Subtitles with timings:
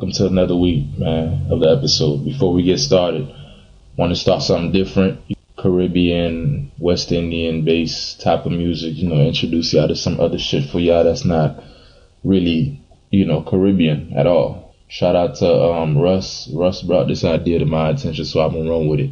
[0.00, 2.24] Welcome to another week, man, of the episode.
[2.24, 3.30] Before we get started,
[3.98, 5.20] want to start something different.
[5.58, 10.70] Caribbean, West Indian based type of music, you know, introduce y'all to some other shit
[10.70, 11.62] for y'all that's not
[12.24, 14.74] really, you know, Caribbean at all.
[14.88, 16.48] Shout out to um, Russ.
[16.50, 19.10] Russ brought this idea to my attention, so I'm gonna run with it.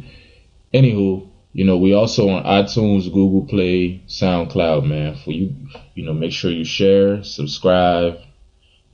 [0.73, 5.17] Anywho, you know, we also on iTunes, Google Play, SoundCloud, man.
[5.23, 5.53] For you,
[5.93, 8.17] you know, make sure you share, subscribe,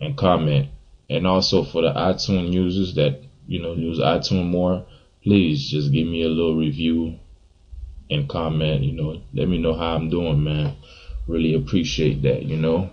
[0.01, 0.67] and comment.
[1.09, 4.85] And also for the iTunes users that, you know, use iTunes more,
[5.23, 7.19] please just give me a little review
[8.09, 10.75] and comment, you know, let me know how I'm doing, man.
[11.27, 12.91] Really appreciate that, you know.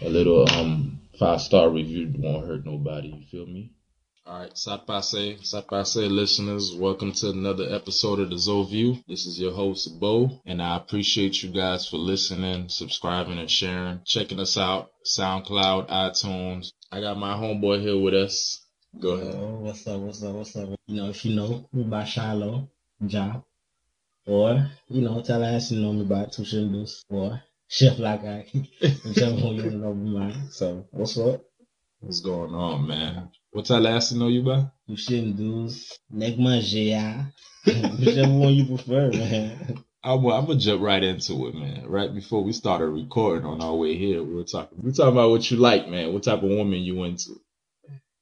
[0.00, 3.72] A little um five star review won't hurt nobody, you feel me?
[4.26, 9.02] All right, Sakpase, Sakpase listeners, welcome to another episode of the Zoview.
[9.08, 14.02] This is your host, Bo, and I appreciate you guys for listening, subscribing, and sharing,
[14.04, 16.72] checking us out, SoundCloud, iTunes.
[16.90, 18.64] I got my homeboy here with us.
[18.98, 19.34] Go ahead.
[19.36, 20.00] Oh, what's up?
[20.00, 20.34] What's up?
[20.34, 20.70] What's up?
[20.86, 22.70] You know, if you know me by Shiloh,
[23.06, 23.42] Ja,
[24.26, 28.48] or you know, tell us you know me by Two Shindus, or Chef Lakai,
[29.04, 30.34] whichever one you know me by.
[30.50, 31.42] So, what's up?
[32.00, 33.32] What's going on, man?
[33.50, 34.64] What's that last to know you by?
[34.86, 37.26] Two Shindus, Negma Jea,
[37.98, 39.84] whichever one you prefer, man.
[40.04, 41.86] I'm, I'm gonna jump right into it, man.
[41.88, 44.78] Right before we started recording on our way here, we were talking.
[44.80, 46.12] We were talking about what you like, man.
[46.12, 47.40] What type of woman you into?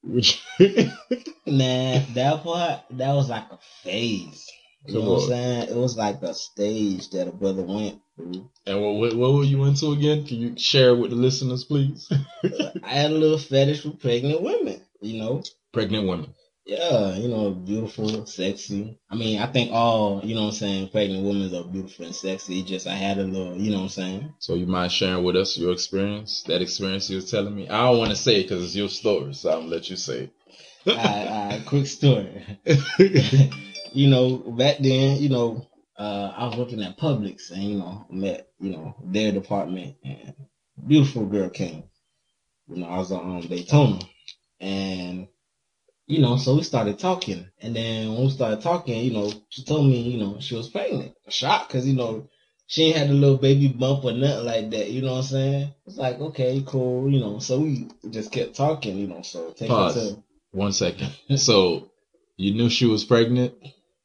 [0.03, 4.45] Which, Nah, that part, that was like a phase.
[4.85, 5.23] You Come know what.
[5.23, 5.69] I'm saying?
[5.69, 8.49] It was like a stage that a brother went through.
[8.65, 10.25] and what, what what were you into again?
[10.25, 12.09] Can you share with the listeners, please?
[12.83, 15.43] I had a little fetish for pregnant women, you know?
[15.73, 16.33] Pregnant women.
[16.67, 18.99] Yeah, you know, beautiful, sexy.
[19.09, 22.13] I mean, I think all, you know what I'm saying, pregnant women are beautiful and
[22.13, 22.61] sexy.
[22.61, 24.33] Just I had a little, you know what I'm saying?
[24.39, 26.43] So you mind sharing with us your experience?
[26.43, 27.69] That experience you was telling me.
[27.69, 29.95] I don't want to say it because it's your story, so I'm gonna let you
[29.95, 30.29] say
[30.87, 32.45] I, I, quick story.
[33.93, 38.05] you know, back then, you know, uh, I was working at Publix and, you know,
[38.09, 40.33] met, you know, their department and
[40.85, 41.83] beautiful girl came.
[42.67, 43.99] You know, I was on um, Daytona
[44.59, 45.27] and,
[46.07, 47.47] you know, so we started talking.
[47.61, 50.69] And then when we started talking, you know, she told me, you know, she was
[50.69, 51.13] pregnant.
[51.29, 52.29] Shocked because, you know,
[52.65, 54.89] she ain't had a little baby bump or nothing like that.
[54.89, 55.73] You know what I'm saying?
[55.85, 57.39] It's like, okay, cool, you know.
[57.39, 59.21] So we just kept talking, you know.
[59.21, 60.13] So take Pause.
[60.15, 61.11] to, One second.
[61.37, 61.91] So
[62.37, 63.53] you knew she was pregnant,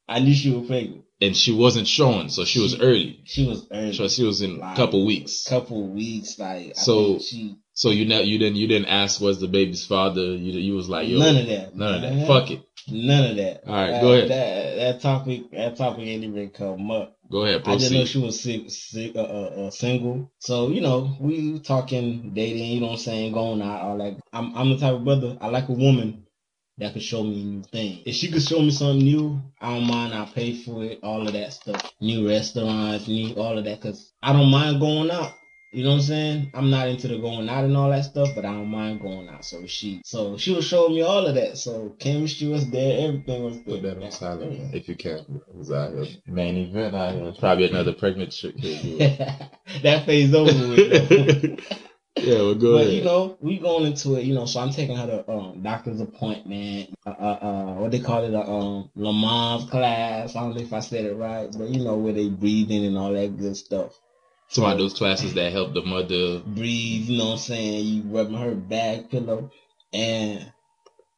[0.07, 1.05] I knew she was pregnant.
[1.21, 3.21] and she wasn't showing, so she was She- early.
[3.25, 3.93] She was early.
[3.93, 5.45] So she was in a Like, couple weeks.
[5.47, 9.39] couple weeks, like I So- she So you know you didn't you didn't ask was
[9.39, 10.21] the baby's father.
[10.21, 12.13] You you was like yo none of that, none of that.
[12.13, 12.27] man.
[12.27, 12.61] Fuck it.
[12.91, 13.63] none of that.
[13.67, 14.29] All right, That- go ahead.
[14.29, 17.17] That that topic that topic ain't even come up.
[17.31, 20.31] Go ahead, I just know she was sick, sick, uh, uh, uh, single.
[20.39, 22.63] So you know we talking dating.
[22.73, 23.81] You know what I'm saying, going out.
[23.81, 24.19] All that.
[24.31, 25.37] I'm I'm the type of brother.
[25.41, 26.27] I like a woman
[26.77, 28.03] that could show me new things.
[28.05, 30.13] If she could show me something new, I don't mind.
[30.13, 30.99] I pay for it.
[31.01, 31.91] All of that stuff.
[31.99, 33.81] New restaurants, new all of that.
[33.81, 35.33] Cause I don't mind going out.
[35.73, 36.51] You know what I'm saying?
[36.53, 39.27] I'm not into the going out and all that stuff, but I don't mind going
[39.27, 39.43] out.
[39.43, 41.57] So she, so she was showing me all of that.
[41.57, 43.77] So chemistry was there, everything was there.
[43.77, 45.41] Put that on silent if you can.
[45.73, 46.05] Out here.
[46.27, 47.33] Main event out here.
[47.39, 48.55] Probably another pregnant chick
[49.81, 51.59] that phase over with.
[52.17, 52.93] yeah, well go but ahead.
[52.93, 54.25] you know, we going into it.
[54.25, 56.93] You know, so I'm taking her to um, doctor's appointment.
[57.03, 60.35] Uh, uh, uh, what they call it, a um, Lamont's class.
[60.35, 62.95] I don't know if I said it right, but you know where they breathing and
[62.95, 63.99] all that good stuff.
[64.53, 66.39] Some of those classes that help the mother.
[66.45, 67.85] breathe, you know what I'm saying?
[67.85, 69.51] You rubbing her back pillow.
[69.91, 70.51] And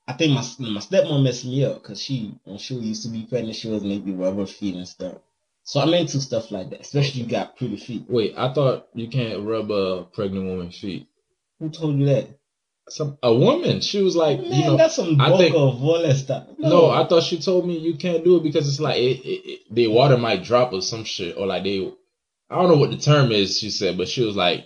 [0.08, 3.26] I think my my stepmom messed me up because she, when she used to be
[3.30, 5.16] pregnant, she was maybe rub her feet and stuff.
[5.64, 8.06] So I'm into stuff like that, especially you got pretty feet.
[8.08, 11.08] Wait, I thought you can't rub a pregnant woman's feet.
[11.60, 12.28] Who told you that?
[12.88, 13.82] Some a woman.
[13.82, 16.46] She was like, Man, you know, that's some I bulk think- of all that stuff.
[16.60, 19.50] No, I thought she told me you can't do it because it's like it, it,
[19.50, 21.92] it, the water might drop or some shit or like they.
[22.50, 23.60] I don't know what the term is.
[23.60, 24.66] She said, but she was like,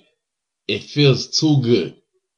[0.68, 1.96] it feels too good.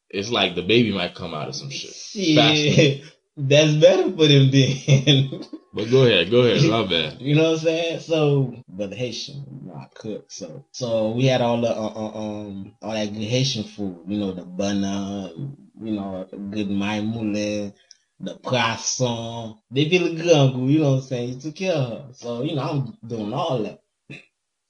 [0.09, 1.93] It's like the baby might come out or some shit.
[1.93, 3.03] Shit,
[3.37, 5.43] that's better for them then.
[5.73, 6.69] But go ahead, go ahead.
[6.69, 7.17] My bad.
[7.21, 7.99] You know what I'm saying?
[8.01, 10.29] So, but the Haitian, I cook.
[10.29, 14.03] So, so we had all the uh, uh, um all that good Haitian food.
[14.05, 17.73] You know, the bana, you know, good maimoule,
[18.19, 19.55] the poisson.
[19.71, 20.69] They feel good, uncle.
[20.69, 21.29] You know what I'm saying?
[21.35, 22.07] You took care of her.
[22.15, 23.80] So, you know, I'm doing all that.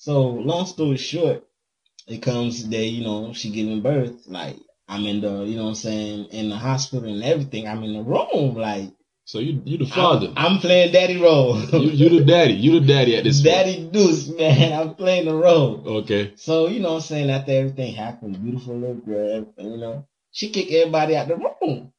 [0.01, 1.43] So, long story short,
[2.07, 4.25] it comes that you know she giving birth.
[4.25, 4.57] Like
[4.87, 7.67] I'm in the, you know what I'm saying, in the hospital and everything.
[7.67, 8.89] I'm in the room, like.
[9.25, 10.33] So you you the father.
[10.35, 11.55] I'm, I'm playing daddy role.
[11.73, 12.53] you you the daddy.
[12.53, 14.73] You the daddy at this Daddy Deuce, man.
[14.73, 15.83] I'm playing the role.
[15.99, 16.33] Okay.
[16.35, 17.29] So, you know what I'm saying?
[17.29, 21.93] After everything happened, beautiful little girl, you know, she kicked everybody out the room.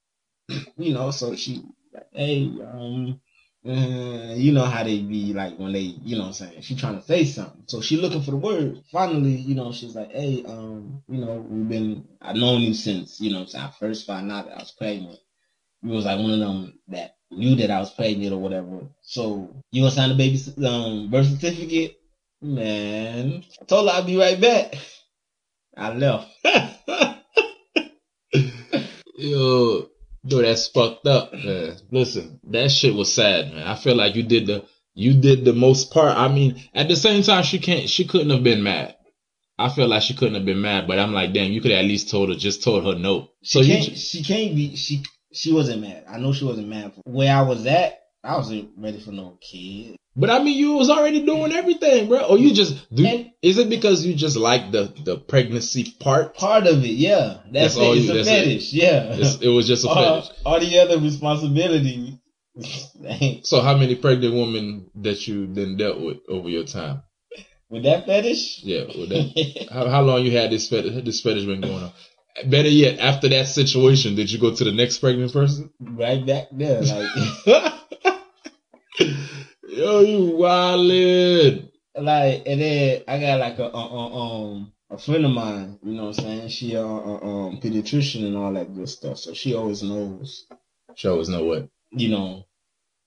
[0.76, 1.62] you know, so she,
[1.94, 3.20] like, hey, um,
[3.66, 6.62] uh, you know how they be like when they, you know what I'm saying?
[6.62, 7.62] She trying to say something.
[7.66, 8.82] So she looking for the word.
[8.90, 13.20] Finally, you know, she's like, hey, um, you know, we've been, I've known you since,
[13.20, 13.64] you know I'm saying?
[13.64, 15.18] I first found out that I was pregnant.
[15.82, 18.80] You was like one of them that knew that I was pregnant or whatever.
[19.02, 21.98] So you gonna sign the baby's um, birth certificate?
[22.40, 24.74] Man, I told her I'd be right back.
[25.76, 26.28] I left.
[29.16, 29.88] Yo,
[30.24, 31.76] yo, that's fucked up, man.
[31.90, 33.66] Listen, that shit was sad, man.
[33.66, 34.64] I feel like you did the
[34.94, 36.16] you did the most part.
[36.16, 38.96] I mean, at the same time, she can't, she couldn't have been mad.
[39.58, 41.80] I feel like she couldn't have been mad, but I'm like, damn, you could have
[41.80, 43.30] at least told her, just told her no.
[43.42, 45.02] So she you, can't, she can't be, she,
[45.32, 46.04] she wasn't mad.
[46.08, 46.92] I know she wasn't mad.
[47.04, 49.96] Where I was at, I wasn't ready for no kid.
[50.14, 52.20] But I mean, you was already doing everything, bro.
[52.20, 52.54] Or you mm-hmm.
[52.54, 53.06] just do?
[53.06, 56.36] And- is it because you just like the the pregnancy part?
[56.36, 57.38] Part of it, yeah.
[57.50, 57.98] That's, That's all it.
[57.98, 58.44] It's you- a that's it.
[58.44, 59.14] fetish, yeah.
[59.14, 60.38] It's, it was just a all, fetish.
[60.44, 62.18] all the other responsibility.
[63.44, 67.02] So how many pregnant women that you then dealt with over your time?
[67.70, 68.62] With that fetish?
[68.62, 69.68] Yeah, with that.
[69.72, 71.92] How, how long you had this fetish, this fetish been going on?
[72.46, 75.70] Better yet, after that situation, did you go to the next pregnant person?
[75.80, 77.08] right back there, like,
[79.72, 81.70] Yo, you wildin'.
[81.96, 84.08] like, and then I got like a, uh, uh,
[84.50, 86.48] um, a friend of mine, you know what I'm saying?
[86.48, 89.16] She, uh, uh, um, pediatrician and all that good stuff.
[89.18, 90.44] So she always knows,
[90.94, 91.68] She always know what.
[91.90, 92.44] you know,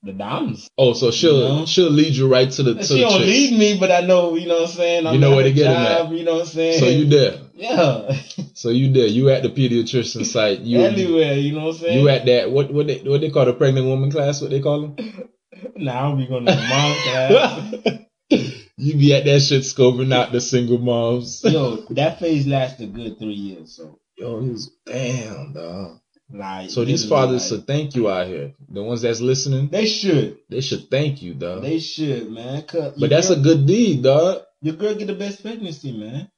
[0.02, 0.68] the diamonds.
[0.76, 1.66] Oh, so she'll You know?
[1.66, 3.26] she'll lead you right to the to She the don't chick.
[3.28, 5.06] lead me, but I know, you know what I'm saying?
[5.06, 6.80] I'm You know where to get job, You know what I'm saying?
[6.80, 7.38] So you there.
[7.54, 8.16] Yeah.
[8.54, 9.06] So you there.
[9.06, 10.60] You at the pediatrician site.
[10.60, 12.00] You Anywhere, you know what I'm saying?
[12.00, 14.40] you at that what what they what they call the pregnant woman class?
[14.40, 14.96] What they call them?
[15.76, 18.00] Nah, I don't going to the mom class.
[18.76, 21.40] you be at that shit scoping out the single moms.
[21.44, 23.76] Yo, that phase lasted a good three years.
[23.76, 25.98] So, Yo, he's damn dog.
[26.32, 28.54] like, So these fathers like, should thank you out here.
[28.68, 30.38] The ones that's listening, they should.
[30.48, 31.62] they should thank you, dog.
[31.62, 32.62] They should, man.
[32.62, 34.42] Cause but that's a good deed, dog.
[34.62, 36.30] your girl get the best pregnancy, man.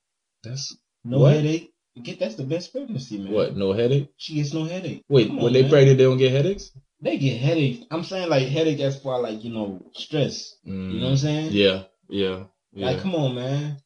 [0.45, 1.35] That's No What?
[1.35, 1.73] headache.
[2.03, 3.33] Get that's the best pregnancy, man.
[3.33, 3.57] what?
[3.57, 4.11] No headache.
[4.19, 5.03] She gets no headache.
[5.09, 5.71] Wait, Come when on, they man.
[5.71, 6.71] pregnant, they don't get headaches.
[7.01, 7.85] They get headache.
[7.91, 10.55] I'm saying like headache as far like you know stress.
[10.67, 11.53] Mm, You know what I'm saying?
[11.53, 12.87] Yeah, yeah, yeah.
[12.87, 13.77] Like, come on, man.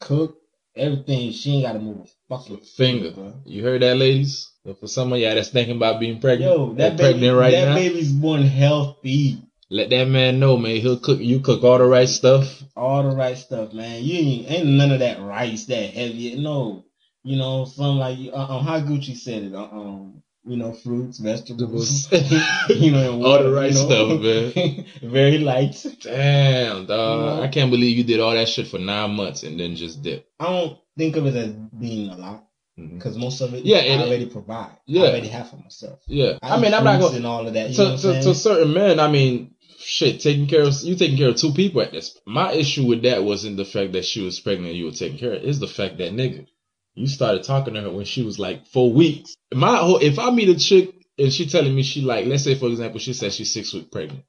[0.00, 0.36] Cook
[0.76, 1.32] everything.
[1.32, 3.12] She ain't got to move a fucking Finger.
[3.12, 3.34] bro.
[3.44, 4.50] You heard that, ladies?
[4.78, 7.64] For some of y'all that's thinking about being pregnant, Yo, that baby, pregnant right that
[7.68, 9.42] now, baby's born healthy.
[9.70, 10.76] let that man know, man.
[10.76, 11.18] He'll cook.
[11.20, 12.62] You cook all the right stuff.
[12.76, 14.04] All the right stuff, man.
[14.04, 16.38] You ain't, ain't none of that rice that heavy.
[16.40, 16.84] No,
[17.24, 19.54] you know, some like uh, um, how Gucci said it.
[19.54, 22.10] Uh, um, you know, fruits, vegetables.
[22.68, 24.18] you know, and All the right you know.
[24.18, 24.86] stuff, man.
[25.10, 25.84] Very light.
[26.02, 27.38] Damn, dog.
[27.38, 27.44] Yeah.
[27.44, 30.28] I can't believe you did all that shit for nine months and then just dip.
[30.38, 32.46] I don't think of it as being a lot
[32.78, 32.96] mm-hmm.
[32.96, 34.76] because most of it, Yeah, I it- already provide.
[34.86, 35.02] Yeah.
[35.02, 36.00] I already have for myself.
[36.06, 37.70] Yeah, I, have mean, I'm not going and all of that.
[37.70, 38.98] You to, know to, to certain men.
[38.98, 42.18] I mean, shit, taking care of you taking care of two people at this.
[42.26, 45.18] My issue with that wasn't the fact that she was pregnant and you were taking
[45.18, 45.42] care of.
[45.42, 46.46] It's the fact that nigga,
[46.94, 49.34] you started talking to her when she was like four weeks.
[49.52, 52.54] My whole if I meet a chick and she telling me she like, let's say
[52.54, 54.24] for example, she says she's six weeks pregnant,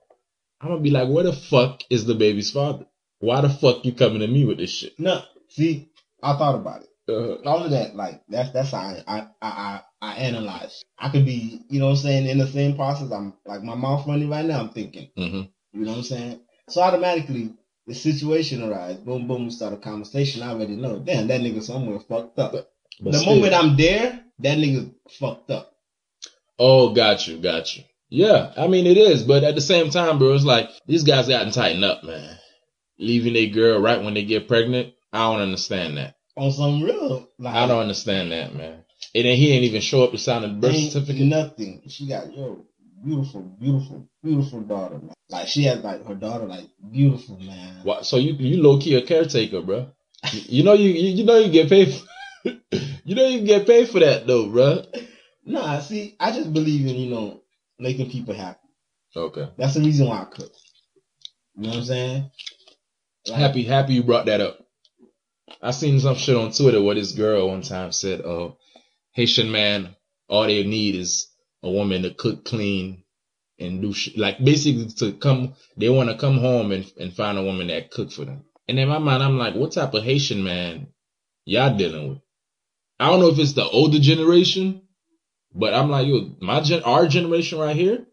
[0.61, 2.85] I'm gonna be like, where the fuck is the baby's father?
[3.19, 4.99] Why the fuck you coming to me with this shit?
[4.99, 5.89] no, see,
[6.23, 6.87] I thought about it.
[7.09, 10.81] Uh, all of that, like that's that's how I I I, I, analyze.
[10.97, 13.11] I could be, you know what I'm saying, in the same process.
[13.11, 15.09] I'm like my mouth running right now, I'm thinking.
[15.17, 15.49] mhm.
[15.73, 16.39] You know what I'm saying?
[16.69, 17.53] So automatically
[17.91, 18.95] the situation arise.
[18.95, 20.99] boom boom, start a conversation, I already know.
[20.99, 22.53] Damn, that nigga somewhere fucked up.
[22.53, 22.71] But
[23.01, 23.35] the still.
[23.35, 25.73] moment I'm there, that nigga fucked up.
[26.57, 27.83] Oh, got you, got you.
[28.09, 31.27] Yeah, I mean it is, but at the same time, bro, it's like these guys
[31.27, 32.37] gotten tighten up, man.
[32.97, 36.15] Leaving a girl right when they get pregnant, I don't understand that.
[36.37, 38.85] On some real like I don't understand that, man.
[39.13, 41.25] And then he ain't even show up to sign a birth certificate.
[41.25, 41.81] Nothing.
[41.89, 42.65] She got yo,
[43.03, 45.13] beautiful, beautiful, beautiful daughter, man.
[45.29, 47.81] Like she has like her daughter like beautiful, man.
[47.83, 49.87] Why- So you you low key a caretaker, bro.
[50.31, 51.93] You, know you, you you know you get paid.
[51.93, 52.49] For,
[53.03, 54.83] you know you get paid for that though, bro.
[55.45, 57.41] Nah, see, I just believe in, you know,
[57.79, 58.59] making people happy.
[59.15, 59.49] Okay.
[59.57, 60.51] That's the reason why I cook.
[61.55, 62.31] You know what I'm saying?
[63.27, 64.59] Like, Happy, happy you brought that up.
[65.61, 68.51] I seen some shit on Twitter where this girl one time said, "Uh,
[69.13, 69.95] Haitian man,
[70.29, 71.27] all they need is
[71.63, 73.03] a woman to cook, clean,
[73.59, 74.17] and do shit.
[74.17, 77.91] Like basically to come, they want to come home and and find a woman that
[77.91, 80.87] cook for them." And in my mind, I'm like, "What type of Haitian man
[81.45, 82.19] y'all dealing with?"
[83.01, 84.83] I don't know if it's the older generation,
[85.55, 88.05] but I'm like, yo, my gen, our generation right here,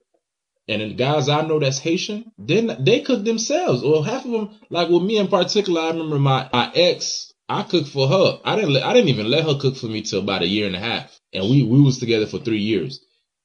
[0.67, 3.83] and the guys I know that's Haitian, then they cook themselves.
[3.83, 7.65] Or half of them, like with me in particular, I remember my, my ex, I
[7.65, 8.41] cooked for her.
[8.45, 10.67] I didn't let, I didn't even let her cook for me till about a year
[10.67, 11.21] and a half.
[11.35, 13.01] And we, we was together for three years.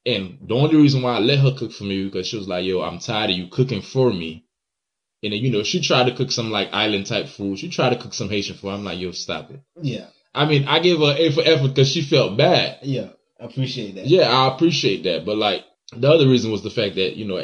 [0.05, 2.65] And the only reason why I let her cook for me because she was like,
[2.65, 4.45] "Yo, I'm tired of you cooking for me."
[5.23, 7.59] And then you know she tried to cook some like island type food.
[7.59, 8.69] She tried to cook some Haitian food.
[8.71, 11.89] I'm like, "Yo, stop it." Yeah, I mean, I gave her A for effort because
[11.89, 12.79] she felt bad.
[12.83, 13.09] yeah.
[13.39, 14.07] I appreciate that.
[14.07, 15.25] Yeah, I appreciate that.
[15.25, 17.43] But like the other reason was the fact that, you know,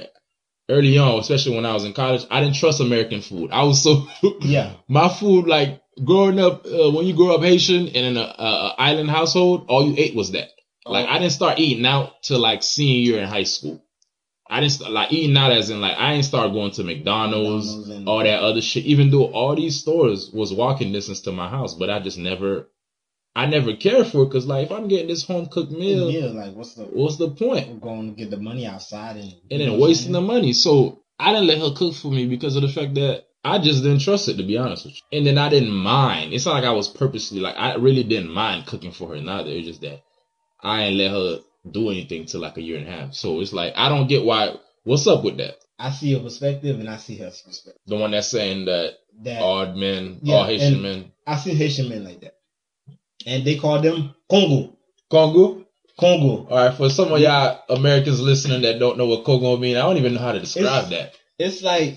[0.69, 3.51] early on, especially when I was in college, I didn't trust American food.
[3.51, 4.07] I was so
[4.41, 4.73] Yeah.
[4.87, 8.43] my food like growing up uh, when you grow up Haitian and in a, a,
[8.43, 10.49] a island household, all you ate was that.
[10.89, 10.93] Oh.
[10.93, 13.81] Like I didn't start eating out till like senior year in high school.
[14.51, 17.67] I didn't start, like eating out as in like I didn't start going to McDonald's,
[17.67, 18.85] McDonald's and- all that other shit.
[18.85, 22.67] Even though all these stores was walking distance to my house, but I just never,
[23.35, 26.29] I never cared for it because like if I'm getting this home cooked meal, Yeah,
[26.31, 27.69] like what's the what's the point?
[27.69, 30.53] we're going to get the money outside and and then wasting the money.
[30.53, 33.83] So I didn't let her cook for me because of the fact that I just
[33.83, 35.17] didn't trust it to be honest with you.
[35.19, 36.33] And then I didn't mind.
[36.33, 39.51] It's not like I was purposely like I really didn't mind cooking for her neither.
[39.51, 40.01] It's just that
[40.61, 41.39] I ain't let her
[41.69, 43.13] do anything till like a year and a half.
[43.13, 44.55] So it's like I don't get why.
[44.83, 45.55] What's up with that?
[45.77, 47.73] I see your perspective and I see her perspective.
[47.87, 51.89] The one that's saying that That all men, Yeah, all Haitian men, I see Haitian
[51.89, 52.35] men like that,
[53.25, 54.75] and they call them Congo.
[55.09, 55.65] Congo.
[55.99, 56.47] Congo.
[56.49, 59.81] All right, for some of y'all Americans listening that don't know what Congo mean, I
[59.81, 61.15] don't even know how to describe It's- that.
[61.37, 61.95] It's like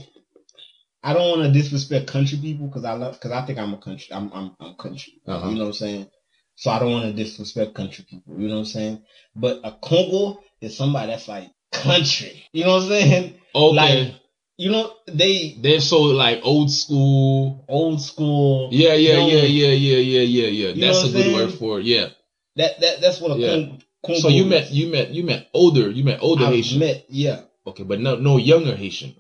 [1.02, 3.78] I don't want to disrespect country people because I love because I think I'm a
[3.78, 4.09] country.
[4.12, 5.14] I'm I'm, I'm country.
[5.26, 5.49] Uh-huh.
[5.49, 6.07] You know what I'm saying?
[6.56, 8.35] So I don't want to disrespect country people.
[8.38, 9.02] You know what I'm saying?
[9.35, 12.44] But a Congo is somebody that's like country.
[12.52, 13.35] You know what I'm saying?
[13.54, 14.14] Okay, Like
[14.59, 17.64] you know they they're so like old school.
[17.68, 18.68] old school.
[18.71, 19.26] Yeah, yeah, No.
[19.28, 20.68] yeah, yeah, yeah, yeah, yeah, yeah.
[20.75, 21.35] You That's a good saying?
[21.35, 21.87] word for it.
[21.87, 22.09] Yeah.
[22.56, 23.49] That that that's what a Yeah.
[23.54, 23.78] Congo.
[24.04, 24.50] Congo So you is.
[24.50, 26.78] met you met you met older you met older I've Haitian.
[26.80, 27.40] met yeah.
[27.66, 29.14] Okay, but no no younger Haitian.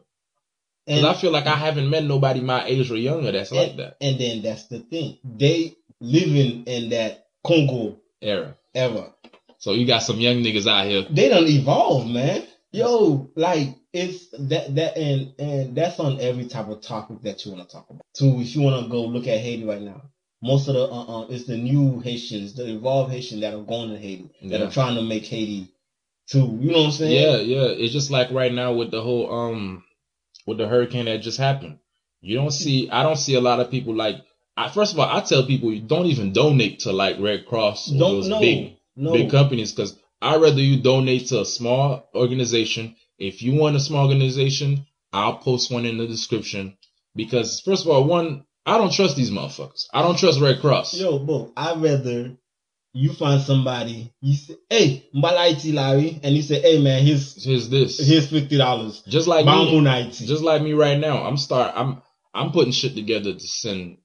[0.86, 3.96] Because I feel like I haven't met nobody my age or younger that's like that
[4.00, 5.18] and then that's the thing.
[5.24, 8.56] They living in that Congo era.
[8.74, 9.12] ever.
[9.58, 11.04] So you got some young niggas out here.
[11.10, 12.44] they don't evolve, man.
[12.72, 17.52] Yo, like it's that that and and that's on every type of topic that you
[17.52, 18.02] want to talk about.
[18.14, 20.02] So if you want to go look at Haiti right now,
[20.42, 23.90] most of the uh, uh it's the new Haitians, the evolved Haitian that are going
[23.90, 24.66] to Haiti, that Yeah.
[24.68, 25.68] are trying to make Haiti
[26.28, 26.58] too.
[26.60, 27.12] You know what I'm saying?
[27.12, 27.68] Yeah, yeah.
[27.68, 29.84] It's just like right now with the whole um
[30.46, 31.78] with the hurricane that just happened.
[32.22, 34.16] You don't see I don't see a lot of people like
[34.56, 37.90] I, first of all, I tell people you don't even donate to like Red Cross
[37.90, 39.12] or Don't those no big no.
[39.12, 42.96] big companies because I'd rather you donate to a small organization.
[43.18, 46.76] If you want a small organization, I'll post one in the description
[47.16, 49.86] because first of all, one, I don't trust these motherfuckers.
[49.92, 50.94] I don't trust Red Cross.
[50.94, 52.36] Yo, bro, I'd rather
[52.94, 54.12] you find somebody.
[54.20, 57.98] You say, "Hey, mbalaiti Larry," and you say, "Hey, man, here's Here's this.
[57.98, 60.26] here's fifty dollars." just like me, Bamunaiti.
[60.26, 61.24] just like me right now.
[61.24, 61.72] I'm start.
[61.74, 62.02] I'm
[62.34, 63.96] I'm putting shit together to send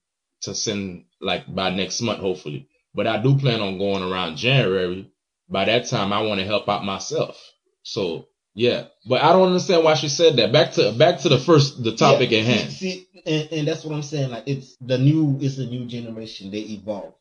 [0.41, 2.67] to send like by next month, hopefully.
[2.93, 5.11] But I do plan on going around January.
[5.49, 7.37] By that time, I want to help out myself.
[7.83, 10.51] So yeah, but I don't understand why she said that.
[10.51, 12.71] Back to back to the first the topic Yeah, at hand.
[12.71, 14.31] See, and, and that's what I'm saying.
[14.31, 16.51] Like it's the new, it's a new generation.
[16.51, 17.13] They evolve.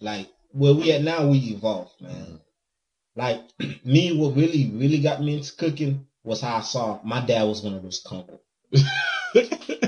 [0.00, 2.40] Like where we at now, we evolve, man.
[3.16, 3.40] Like
[3.84, 7.60] me, what really, really got me into cooking was how I saw my dad was
[7.60, 8.40] gonna do Congo.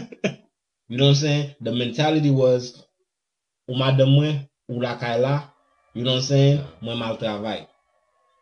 [0.92, 1.54] You know what I'm saying?
[1.62, 2.84] The mentality was,
[3.66, 5.48] umadamwe, ulakaila.
[5.94, 6.60] You know what I'm saying?
[6.82, 7.66] Mwen mal travay.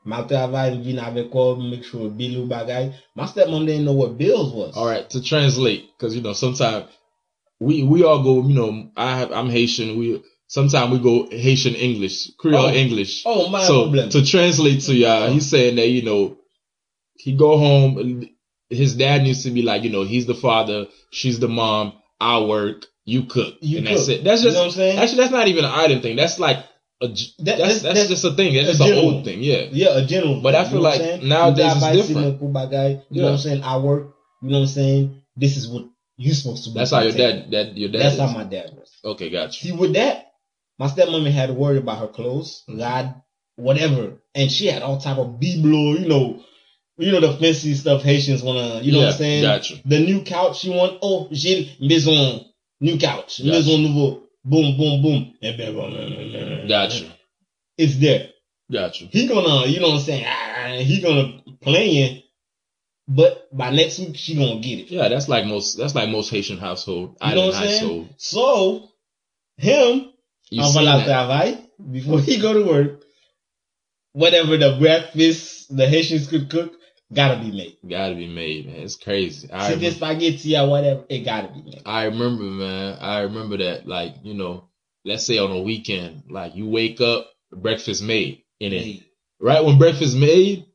[0.04, 2.92] Mal travay, vin avek ko, make sure bill ou bagay.
[3.14, 4.76] My stepmom didn't know what bills was.
[4.76, 6.86] All right, to translate, because you know sometimes
[7.60, 8.42] we we all go.
[8.42, 9.96] You know, I have I'm Haitian.
[9.96, 12.72] We sometimes we go Haitian English, Creole Oh.
[12.74, 13.22] English.
[13.26, 14.10] Oh, my so problem.
[14.10, 15.56] to translate to y'all, he's oh.
[15.56, 16.36] saying that you know
[17.14, 18.28] he go home.
[18.70, 21.92] His dad needs to be like, you know, he's the father, she's the mom.
[22.20, 24.24] I work, you cook, You and that's it.
[24.24, 24.98] That's just You know what I'm saying?
[24.98, 26.16] actually that's not even an item thing.
[26.16, 26.58] That's like
[27.00, 28.54] a j- That- that's that's- that's, that's just a thing.
[28.54, 29.42] That's a just an old thing.
[29.42, 29.68] Yeah.
[29.72, 30.40] Yeah, a general.
[30.42, 32.40] But I thing, feel you know what like nowadays You it's different.
[32.40, 32.40] cement,
[33.10, 33.62] You know what I'm saying?
[33.62, 34.14] I work.
[34.42, 35.22] You know what I'm saying?
[35.36, 35.86] This is what
[36.16, 36.78] you supposed to do.
[36.78, 37.50] That's how your dad.
[37.50, 38.02] That your dad.
[38.02, 38.20] That's is.
[38.20, 38.90] how my dad was.
[39.04, 39.70] Okay, got you.
[39.70, 40.32] See, with that,
[40.78, 43.14] my stepmommy had to worry about her clothes, God,
[43.56, 46.42] whatever, and she had all type of biblo, you know,
[47.00, 49.42] you know the fancy stuff Haitians wanna, you know what I'm saying?
[49.42, 49.78] Got you.
[49.84, 50.98] The new couch she want.
[51.02, 52.44] Oh, j'ai maison,
[52.80, 53.50] new couch, Gotcha.
[53.50, 57.08] maison nouveau, boom, boom, boom, and then Got you.
[57.78, 58.28] It's there.
[58.70, 59.08] Got you.
[59.10, 60.26] He gonna, you know what I'm saying?
[60.28, 62.22] Ah, he gonna plan,
[63.08, 64.90] but by next week she gonna get it.
[64.90, 65.76] Yeah, that's like most.
[65.76, 67.16] That's like most Haitian household.
[67.24, 68.08] You know what I'm saying?
[68.18, 68.88] So
[69.56, 70.12] him,
[70.50, 71.58] You avant la travail,
[71.90, 73.02] before he go to work,
[74.12, 76.72] whatever the breakfast the Haitians could cook,
[77.12, 77.76] gotta be made.
[77.88, 78.76] Gotta be made, man.
[78.76, 79.50] It's crazy.
[79.52, 81.82] I See this spaghetti or whatever, it gotta be made.
[81.86, 82.98] I remember, man.
[83.00, 83.86] I remember that.
[83.86, 84.68] Like you know,
[85.04, 89.04] let's say on a weekend, like you wake up, breakfast made, and then Made.
[89.40, 90.66] right when breakfast made,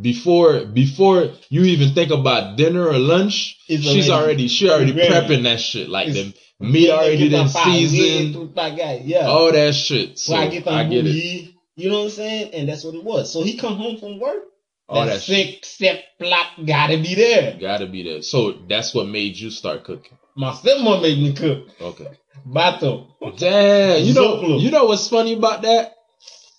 [0.00, 4.90] before before you even think about dinner or lunch, It's she's already- already she already
[4.92, 5.26] it's ready.
[5.26, 5.88] prepping that shit.
[5.88, 9.26] Like It's- the meat already in my yeah, season, guy, Yeah.
[9.28, 10.18] all that shit.
[10.18, 11.50] So I get I get it.
[11.76, 12.50] You know what I'm saying?
[12.54, 13.32] And that's what it was.
[13.32, 14.44] So he come home from work.
[14.86, 17.56] All oh, that that sick step plot gotta be there.
[17.58, 18.22] gotta be there.
[18.22, 20.18] So that's what made you start cooking.
[20.36, 21.68] My stepmom made me cook.
[21.80, 22.08] Okay.
[22.46, 23.08] Bato.
[23.38, 25.94] Damn, you know, you know what's funny about that?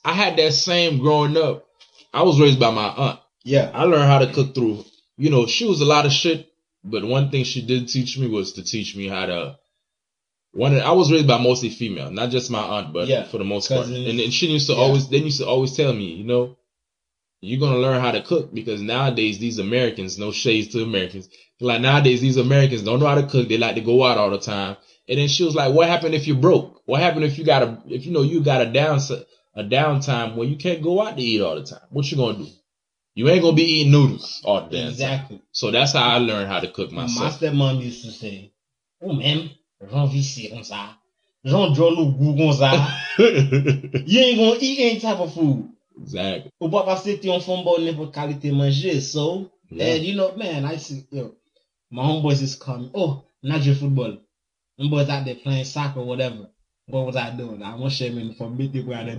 [0.03, 1.65] I had that same growing up.
[2.13, 3.19] I was raised by my aunt.
[3.43, 3.69] Yeah.
[3.73, 4.85] I learned how to cook through,
[5.17, 6.47] you know, she was a lot of shit,
[6.83, 9.59] but one thing she did teach me was to teach me how to.
[10.53, 13.43] One, I was raised by mostly female, not just my aunt, but Yeah, for the
[13.43, 13.87] most part.
[13.87, 14.79] And then she used to Yeah.
[14.79, 16.57] always, they used to always tell me, you know,
[17.45, 21.81] you're gonna learn how to cook because nowadays these Americans, no shades to Americans, like
[21.81, 23.47] nowadays these Americans don't know how to cook.
[23.47, 24.77] They like to go out all the time.
[25.07, 26.81] And then she was like, "What happened if you're broke?
[26.85, 28.99] What happened if you got a, if you know you got a down
[29.55, 31.87] a downtime where you can't go out to eat all the time?
[31.89, 32.47] What you gonna do?
[33.13, 34.89] You ain't gonna be eating noodles all the damn time.
[34.89, 35.41] Exactly.
[35.51, 37.41] So that's how I learned how to cook myself.
[37.41, 38.51] My stepmom used to say,
[39.01, 39.49] Oh man,
[39.89, 40.97] j'en vis c'est comme ça.
[41.45, 42.73] J'en draw no goût comme ça.
[43.17, 45.69] You ain't gonna eat any type of food.
[46.01, 46.51] Exactly.
[46.59, 48.51] Parce que t'es un fond bon n'importe qualité.
[49.01, 49.95] So, Yeah.
[49.95, 51.35] and you know, man, I see, yo,
[51.91, 52.91] my homeboys is coming.
[52.93, 54.17] oh, not your football.
[54.77, 56.49] Them boys out there playing soccer or whatever.
[56.87, 57.63] What was I doing?
[57.63, 59.17] I want shame in for me to go out to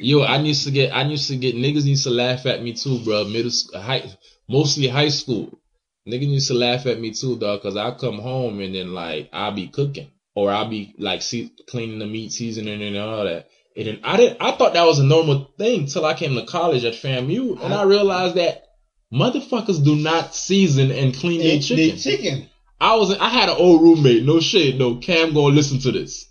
[0.00, 2.74] Yo, I used to get, I used to get niggas used to laugh at me
[2.74, 3.24] too, bro.
[3.24, 4.08] Middle school, high,
[4.48, 5.58] mostly high school.
[6.06, 9.30] Niggas used to laugh at me too, dog, cause I come home and then like
[9.32, 13.48] I'll be cooking or I'll be like see, cleaning the meat, seasoning and all that.
[13.78, 16.44] And then I didn't, I thought that was a normal thing till I came to
[16.44, 18.64] college at FAMU and I realized that
[19.12, 21.76] motherfuckers do not season and clean their chicken.
[21.76, 22.48] they chicken.
[22.80, 24.76] I was I had an old roommate, no shit.
[24.76, 26.26] no Cam gonna listen to this.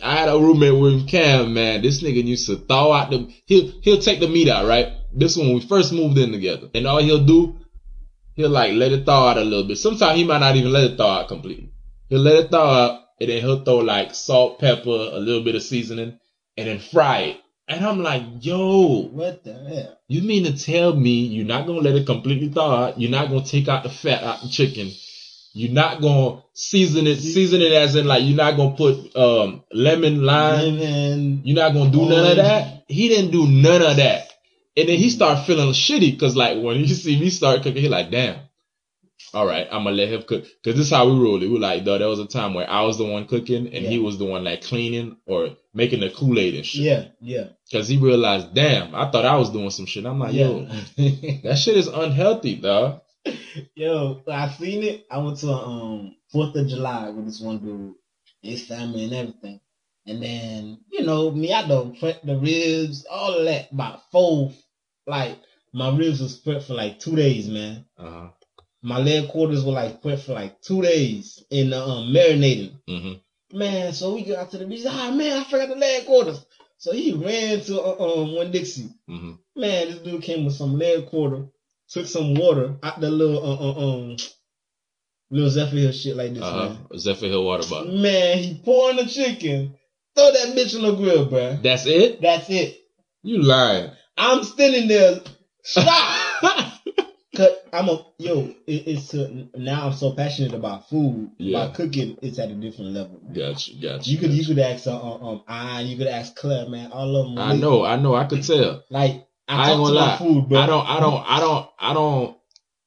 [0.00, 1.82] I had a roommate with Cam, man.
[1.82, 4.92] This nigga used to thaw out the he'll he'll take the meat out, right?
[5.12, 6.68] This is when we first moved in together.
[6.76, 7.58] And all he'll do,
[8.36, 9.78] he'll like let it thaw out a little bit.
[9.78, 11.72] Sometimes he might not even let it thaw out completely.
[12.08, 15.56] He'll let it thaw out and then he'll throw like salt, pepper, a little bit
[15.56, 16.20] of seasoning,
[16.58, 17.36] and then fry it.
[17.68, 19.98] And I'm like, yo, What the hell?
[20.08, 23.00] you mean to tell me you're not gonna let it completely thaw out?
[23.00, 24.90] You're not gonna take out the fat out the chicken.
[25.52, 29.62] You're not gonna season it, season it as in like you're not gonna put um
[29.72, 30.78] lemon, lime.
[30.78, 32.84] Then, You're not gonna do none of that.
[32.88, 34.32] He didn't do none of that.
[34.76, 37.88] And then he started feeling shitty because like when he see me start cooking, he
[37.88, 38.36] like, damn.
[39.34, 40.44] All right, I'm gonna let him cook.
[40.64, 41.48] Cause this is how we roll it.
[41.48, 43.98] We like, though, there was a time where I was the one cooking and he
[43.98, 46.80] was the one like cleaning or making the Kool-Aid and shit.
[46.82, 50.06] yeah, yeah, Cause he realized, damn, I thought I was doing some shit.
[50.06, 50.64] I'm like, yo,
[51.44, 53.02] that shit is unhealthy, dog.
[53.74, 55.06] Yo, I seen it.
[55.10, 57.94] I went to um Fourth of July with this one dude,
[58.42, 59.60] his family and everything.
[60.06, 64.52] And then, you know, me, I done prep the ribs, all of that, about four.
[65.06, 65.38] Like,
[65.74, 67.84] my ribs was prepped for like two days, man.
[67.98, 68.28] Uh-huh.
[68.82, 72.72] My leg quarters were like prepped for like two days in the um, marinating.
[72.88, 73.58] Mm-hmm.
[73.58, 74.84] Man, so we got to the beach.
[74.86, 76.44] Ah, man, I forgot the leg quarters.
[76.76, 78.88] So he ran to uh, um Winn-Dixie.
[79.10, 79.32] Mm-hmm.
[79.56, 81.46] Man, this dude came with some leg quarter,
[81.88, 84.16] took some water out the little uh, uh, um
[85.30, 86.68] little Zephyr Hill shit like this, Uh-huh.
[86.68, 86.98] man.
[86.98, 87.96] Zephyr Hill water bottle.
[87.98, 89.74] Man, he pouring the chicken,
[90.14, 91.60] throw that bitch on the grill, bruh.
[91.62, 92.20] That's it?
[92.20, 92.78] That's it.
[93.24, 93.90] You lying.
[94.16, 95.20] I'm standing there,
[95.64, 96.77] stop.
[97.38, 98.52] Cause I'm a yo.
[98.66, 99.14] It, it's
[99.54, 101.30] now I'm so passionate about food.
[101.38, 101.58] Yeah.
[101.58, 103.20] About cooking, it's at a different level.
[103.22, 103.32] Man.
[103.32, 104.10] Gotcha, gotcha.
[104.10, 106.90] You could you could ask uh, um, um I you could ask Claire, man.
[106.90, 107.38] All of them.
[107.38, 108.82] I know, I know, I could tell.
[108.90, 110.18] Like I, I ain't gonna lie.
[110.18, 110.58] food, bro.
[110.58, 112.36] I don't, I don't, I don't, I don't,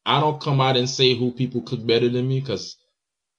[0.05, 2.75] I don't come out and say who people cook better than me, cause,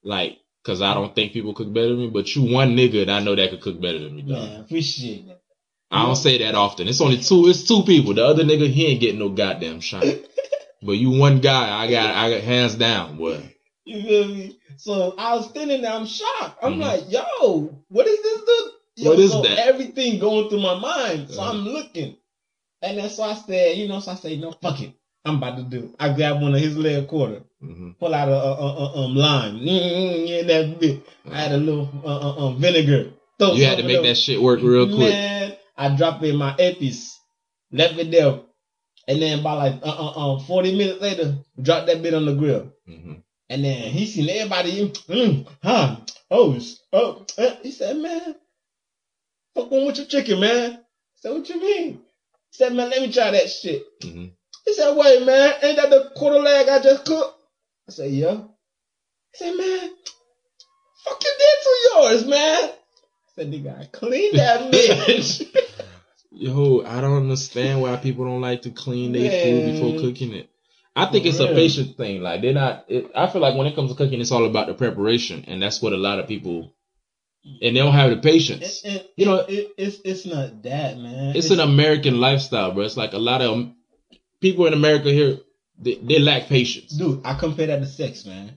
[0.03, 2.09] like, cause I don't think people cook better than me.
[2.09, 4.23] But you one nigga that I know that could cook better than me.
[4.23, 4.31] Dog.
[4.49, 5.39] Man, appreciate it.
[5.91, 6.87] I don't say that often.
[6.87, 7.47] It's only two.
[7.49, 8.15] It's two people.
[8.15, 10.03] The other nigga he ain't getting no goddamn shot.
[10.85, 13.53] but you one guy, I got, I got hands down, boy.
[13.85, 14.59] You feel me?
[14.77, 16.59] So I was standing there, I'm shocked.
[16.61, 16.79] I'm Mhm.
[16.79, 18.71] like, yo, what is this dude?
[18.95, 19.57] Yo, What is so that?
[19.67, 21.29] Everything going through my mind.
[21.29, 21.51] So Uh-huh.
[21.51, 22.15] I'm looking.
[22.81, 24.93] And then so I said, you know, so I say, no, fuck it.
[25.25, 25.93] I'm about to do.
[25.99, 29.15] I grab one of his leg quarter, hmm pull out a, a, a, a um
[29.15, 31.05] lime, mm, yeah, that bit.
[31.31, 33.11] I had a little uh, uh, um, vinegar.
[33.39, 34.97] Throw You had to make of that shit work real quick.
[35.15, 37.17] Man, I dropped it in my earpiece,
[37.71, 38.41] left it there,
[39.07, 42.35] and then by like uh, uh, uh, 40 minutes later, dropped that bit on the
[42.35, 42.71] grill.
[42.87, 43.13] hmm
[43.49, 45.97] And then he seen everybody, mm, huh?
[46.31, 46.59] Oh,
[46.93, 47.55] oh, eh.
[47.61, 48.35] he said, man,
[49.55, 50.73] fuck on with your chicken, man.
[50.73, 50.79] I
[51.17, 51.93] said, what you mean?
[51.93, 53.83] He said, man, let me try that shit.
[54.03, 54.25] hmm
[54.65, 57.37] He said, wait, man, ain't that the quarter leg I just cooked?
[57.89, 58.41] I said, yeah.
[59.33, 59.89] He said, man,
[61.03, 62.69] fuck you did to yours, man.
[62.69, 62.73] I
[63.35, 65.47] said, nigga, I cleaned that bitch.
[66.33, 70.49] yo, I don't understand why people don't like to clean their food before cooking it.
[70.95, 72.21] I think it's a patient thing.
[72.21, 72.85] Like they're not.
[72.87, 75.61] It, I feel like when it comes to cooking, it's all about the preparation, and
[75.61, 76.73] that's what a lot of people.
[77.61, 78.83] And they don't have the patience.
[78.85, 81.35] It, it, You know- it, it's it's not that man.
[81.35, 82.83] It's an American lifestyle, bro.
[82.85, 83.69] It's like a lot of
[84.39, 85.39] people in America here.
[85.79, 86.93] They, they lack patience.
[86.95, 87.21] dude.
[87.25, 88.51] I compare that to sex, man.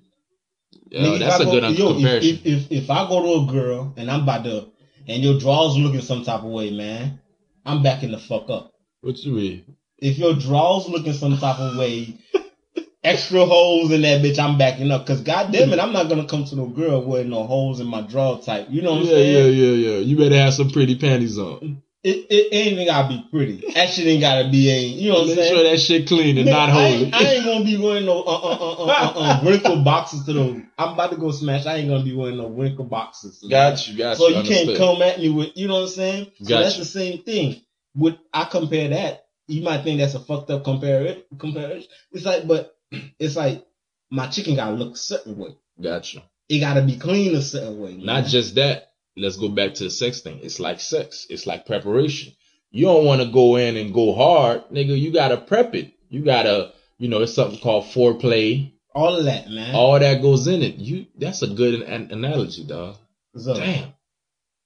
[0.90, 3.52] Yo, Nigga, that's a go- good yo, if- If, if if I go to a
[3.52, 4.66] girl and I'm about to,
[5.08, 7.18] and your drawers looking some type of way, man,
[7.66, 8.72] I'm backing the fuck up.
[9.00, 9.76] what you mean?
[9.98, 12.18] If your drawers looking some type of way,
[13.04, 15.06] extra holes in that bitch, I'm backing up.
[15.06, 18.02] Cause goddamn it, I'm not gonna come to no girl with no holes in my
[18.02, 18.68] drawer type.
[18.70, 19.98] You know what I'm Yeah, yeah, yeah, yeah.
[19.98, 21.82] You better have some pretty panties on.
[22.08, 23.64] It, it ain't even gotta be pretty.
[23.74, 24.78] That shit ain't gotta be a.
[24.78, 25.54] You know what I'm Make saying?
[25.54, 26.84] sure that shit clean and Nigga, not holy.
[27.06, 30.24] ain't, I ain't gonna be wearing no uh, uh, uh, uh, uh, uh, wrinkle boxes
[30.26, 30.60] to those.
[30.78, 31.66] I'm about to go smash.
[31.66, 33.44] I ain't gonna be wearing no wrinkle boxes.
[33.50, 34.36] got you, got So you.
[34.36, 36.30] you can't come at me with, you know what I'm saying?
[36.42, 36.84] So Got that's you.
[36.84, 37.60] the same thing.
[37.96, 39.26] Would I compare that?
[39.48, 41.88] You might think that's a fucked up compare comparison.
[42.12, 42.76] It's like, but
[43.18, 43.66] it's like
[44.12, 45.56] my chicken gotta look a certain way.
[45.82, 46.20] Got you.
[46.48, 47.96] It gotta be clean a certain way.
[47.96, 48.92] Not just that.
[49.16, 50.40] Let's go back to the sex thing.
[50.42, 51.26] It's like sex.
[51.30, 52.34] It's like preparation.
[52.70, 54.98] You don't want to go in and go hard, nigga.
[54.98, 55.94] You gotta prep it.
[56.10, 58.72] You gotta, you know, it's something called foreplay.
[58.94, 59.74] all of that, man.
[59.74, 60.76] All that goes in it.
[60.76, 61.06] You.
[61.16, 62.96] That's a good an- analogy, dog.
[63.36, 63.94] so Damn.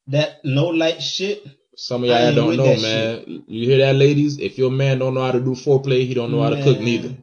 [0.08, 1.44] that no light shit.
[1.76, 3.44] Some of y'all don't know, that man.
[3.46, 4.38] You hear that, ladies?
[4.38, 6.80] If your man don't know how to do foreplay, he don't know how to cook
[6.80, 7.14] neither.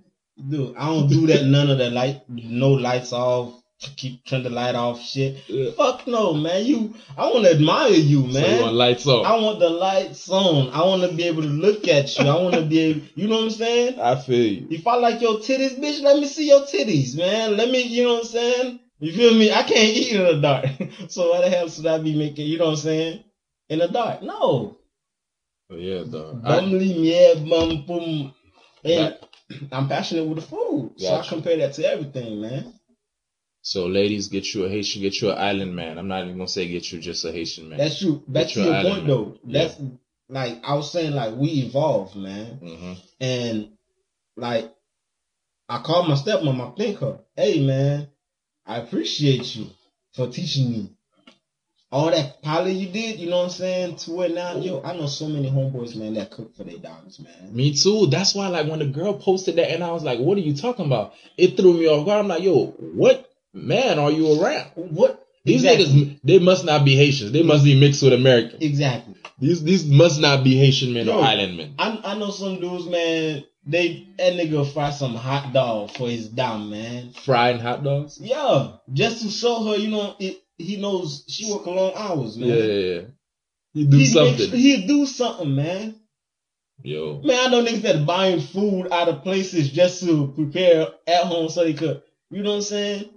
[0.49, 1.45] Dude, I don't do that.
[1.45, 3.61] None of the light, no lights off.
[3.79, 5.01] Keep turn the light off.
[5.01, 5.43] Shit.
[5.47, 5.69] Yeah.
[5.71, 6.65] Fuck no, man.
[6.65, 8.61] You, I want to admire you, So you man.
[8.61, 9.25] want lights off?
[9.25, 10.69] I want the lights on.
[10.73, 12.25] I want to be able to look at you.
[12.25, 13.99] I want to be able, you know what I'm saying?
[13.99, 14.67] I feel you.
[14.71, 17.55] If I like your titties, bitch, let me see your titties, man.
[17.55, 18.79] Let me, you know what I'm saying?
[18.99, 19.51] You feel me?
[19.51, 20.65] I can't eat in the dark.
[21.09, 23.23] so why the hell should I be making, you know what I'm saying?
[23.69, 24.23] In the dark.
[24.23, 24.79] No.
[25.69, 26.43] Oh, yeah, dog.
[26.43, 28.33] Bumly, yeah, bum, boom.
[28.83, 29.17] And
[29.71, 30.93] I'm passionate with the food.
[30.97, 32.73] So I compare that to everything, man.
[33.61, 35.97] So, ladies, get you a Haitian, get you an island man.
[35.97, 37.79] I'm not even gonna say get you just a Haitian man.
[37.79, 38.23] That's true.
[38.27, 39.07] That's your point man.
[39.07, 39.37] though.
[39.43, 39.75] That's
[40.29, 42.45] like I was saying, like we evolved, man.
[42.57, 43.69] hmm And
[44.37, 44.71] like
[45.67, 47.19] I called my stepmom, I thank her.
[47.35, 48.07] Hey man,
[48.65, 49.67] I appreciate you
[50.13, 50.89] for teaching me.
[51.89, 53.95] All that poly you did, you know what I'm saying?
[53.97, 57.17] To where now, yo, I know so many homeboys, man, that cook for their dogs,
[57.17, 57.55] man.
[57.55, 58.07] Me too.
[58.07, 60.53] That's why, like, when the girl posted that, and I was like, "What are you
[60.53, 62.19] talking about?" It threw me off guard.
[62.19, 63.26] I'm like, "Yo, what
[63.57, 65.85] man are you around?" What These exactly.
[65.85, 67.31] niggas, they must not be Haitians.
[67.31, 68.61] They must be mixed with Americans.
[68.61, 69.15] Exactly.
[69.39, 71.17] These these must not be Haitian men Yo.
[71.19, 71.75] or island men.
[71.79, 76.27] I I know some dudes, man, they that nigga fry some hot dog for his
[76.29, 77.11] dom, man.
[77.11, 78.17] Frying hot dogs.
[78.19, 82.49] Yeah, just to show her, you know, it, he knows she work long hours, man.
[82.49, 83.01] Yeah, yeah, yeah.
[83.73, 84.51] You do He something.
[84.51, 85.95] He'll do something, man.
[86.83, 91.23] Yo, Man, I know niggas that buying food out of places just to prepare at
[91.23, 92.01] home so they could.
[92.29, 93.09] You know what I'm saying?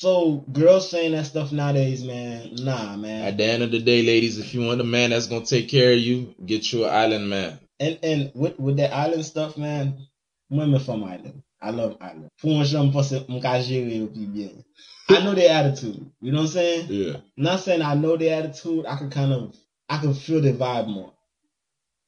[0.00, 2.54] So girls saying that stuff nowadays, man.
[2.54, 3.24] Nah, man.
[3.24, 5.68] at the end of the day, ladies, if you want a man that's gonna take
[5.68, 7.58] care of you, get you an island man.
[7.80, 10.06] And and with with that island stuff, man.
[10.50, 11.42] Women from island.
[11.60, 12.30] I love island.
[12.36, 14.64] Fou mwen jan mpose mka jere yo pi bien.
[15.08, 16.08] I know their attitude.
[16.20, 16.86] You know what I'm saying?
[16.90, 17.16] Yeah.
[17.36, 18.86] not saying I know their attitude.
[18.86, 19.56] I can kind of
[19.88, 21.12] I can feel the vibe more.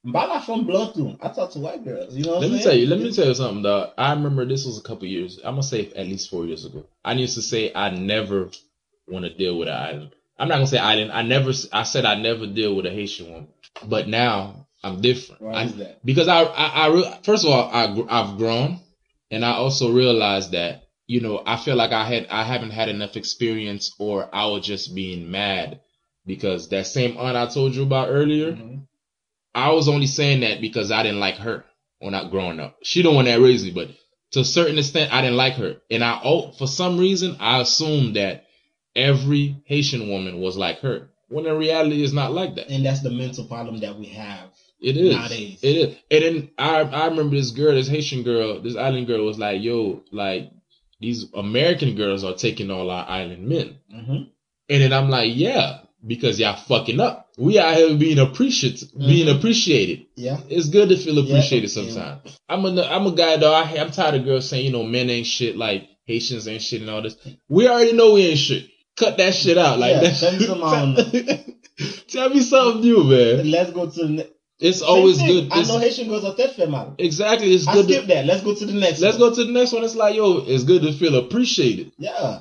[0.02, 1.18] Not from Bluntoo.
[1.20, 2.14] I talk to white girls.
[2.16, 2.64] You know what Let me saying?
[2.64, 2.86] tell you.
[2.86, 3.90] Let me tell you something, dog.
[3.98, 5.36] I remember this was a couple years.
[5.44, 6.86] I'm gonna say at least four years ago.
[7.04, 8.50] I used to say I never
[9.08, 10.10] want to deal with an island.
[10.38, 11.12] I'm not gonna say island.
[11.12, 11.52] I never.
[11.72, 13.48] I said I never deal with a Haitian woman.
[13.86, 15.42] But now I'm different.
[15.42, 16.04] Why I- is that?
[16.04, 18.80] because I, I, I re- first of all, I, I've grown,
[19.30, 22.88] and I also realized that you know I feel like I had I haven't had
[22.88, 25.80] enough experience, or I was just being mad
[26.24, 28.52] because that same aunt I told you about earlier.
[28.52, 28.86] Mhm.
[29.54, 31.64] I was only saying that because I didn't like her
[31.98, 32.78] when I growing up.
[32.82, 33.88] She the one that raised me, but
[34.32, 37.60] to a certain extent, I didn't like her, and I oh, for some reason I
[37.60, 38.46] assumed that
[38.94, 41.08] every Haitian woman was like her.
[41.28, 42.68] When in reality, it's not like that.
[42.68, 44.50] And that's the mental problem that we have.
[44.80, 45.14] It is.
[45.14, 45.60] Nowadays.
[45.62, 45.96] It is.
[46.10, 49.62] And then I I remember this girl, this Haitian girl, this island girl was like,
[49.62, 50.50] yo, like
[51.00, 53.78] these American girls are taking all our island men.
[53.94, 54.22] Mm-hmm.
[54.68, 57.28] And then I'm like, yeah, because y'all fucking up.
[57.38, 59.38] We out here being appreciated, being Mhm.
[59.38, 60.06] appreciated.
[60.16, 60.40] Yeah.
[60.48, 61.82] It's good to feel appreciated yeah.
[61.92, 62.38] sometimes.
[62.48, 63.52] I'm a I'm a guy though.
[63.54, 66.80] I, I'm tired of girls saying you know men ain't shit like Haitians ain't shit
[66.82, 67.16] and all this.
[67.48, 68.68] We already know we ain't shit.
[68.96, 69.78] Cut that shit out.
[69.78, 70.16] Like Yeah, that.
[70.18, 71.56] tell me something I don't
[72.08, 73.50] Tell me something new, man.
[73.50, 74.30] Let's go to the next.
[74.58, 75.42] It's always Same good.
[75.44, 75.52] thing.
[75.52, 76.94] I It's- know Haitian girls are that female.
[76.98, 77.54] exactly.
[77.54, 77.86] It's I good.
[77.86, 78.26] skip To, that.
[78.26, 79.00] Let's go to the next.
[79.00, 79.30] let's one.
[79.30, 79.84] go to the next one.
[79.84, 81.92] It's like yo, it's good to feel appreciated.
[81.98, 82.40] Yeah.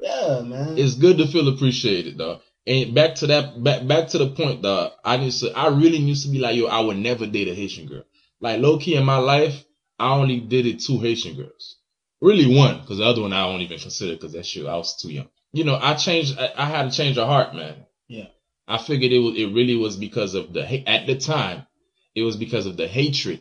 [0.00, 0.78] Yeah, man.
[0.78, 2.40] It's good to feel appreciated, though.
[2.66, 4.92] And back to that, back back to the point, dog.
[5.04, 7.54] I used to, I really used to be like, yo, I would never date a
[7.54, 8.04] Haitian girl.
[8.40, 9.64] Like low key in my life,
[9.98, 11.76] I only did it two Haitian girls.
[12.20, 15.00] Really one, because the other one I don't even consider because that shit I was
[15.00, 15.28] too young.
[15.52, 16.38] You know, I changed.
[16.38, 17.76] I, I had to change her heart, man.
[18.08, 18.26] Yeah.
[18.68, 21.66] I figured it was, it really was because of the at the time,
[22.14, 23.40] it was because of the hatred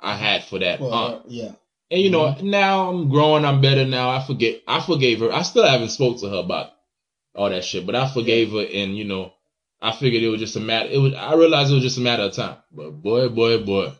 [0.00, 1.22] I had for that Well, aunt.
[1.28, 1.52] yeah.
[1.90, 2.50] And you know, mm-hmm.
[2.50, 4.10] now I'm growing, I'm better now.
[4.10, 5.32] I forget, I forgave her.
[5.32, 6.70] I still haven't spoke to her about
[7.36, 9.32] all that shit, but I forgave her, and you know,
[9.80, 10.88] I figured it was just a matter.
[10.90, 11.14] It was.
[11.14, 12.56] I realized it was just a matter of time.
[12.72, 13.92] But boy, boy, boy,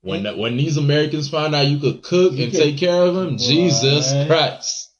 [0.00, 3.02] when that, when these Americans found out you could cook You and could- take care
[3.02, 3.36] of them, Boy.
[3.36, 4.90] Jesus Christ,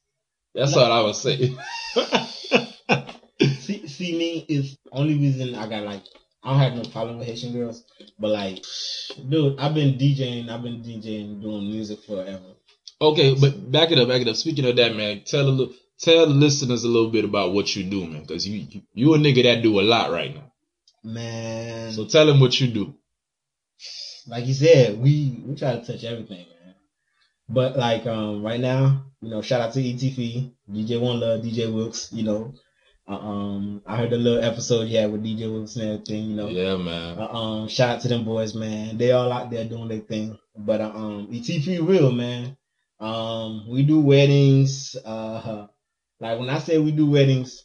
[0.54, 1.54] that's all I would say.
[3.60, 6.02] see, see me is only reason I got like
[6.42, 7.84] I don't have no problem with Haitian girls,
[8.18, 8.64] but like,
[9.28, 12.54] dude, I've been DJing, I've been DJing, doing music forever.
[13.00, 14.36] okay, but back it up, back it up.
[14.36, 17.74] Speaking of that, man, tell a little, tell the listeners a little bit about what
[17.76, 20.52] you do, man, because you, you you a nigga that do a lot right now.
[21.02, 22.94] Man, So tell them what you do.
[24.26, 26.74] like you said, we we try to touch everything, man.
[27.48, 31.72] But like um right now, you know, shout out to ETF, DJ One Love, DJ
[31.72, 32.54] Wilkes, you know.
[33.08, 36.36] Uh, um I heard the little episode he had with DJ Wilkes and everything, you
[36.36, 36.48] know.
[36.48, 37.18] Yeah, man.
[37.18, 38.98] Uh, um, shout out to them boys, man.
[38.98, 40.38] They all out there doing their thing.
[40.56, 42.56] But uh, um, ETP real, man.
[43.00, 44.94] Um, we do weddings.
[45.02, 45.66] Uh,
[46.20, 47.64] like when I say we do weddings,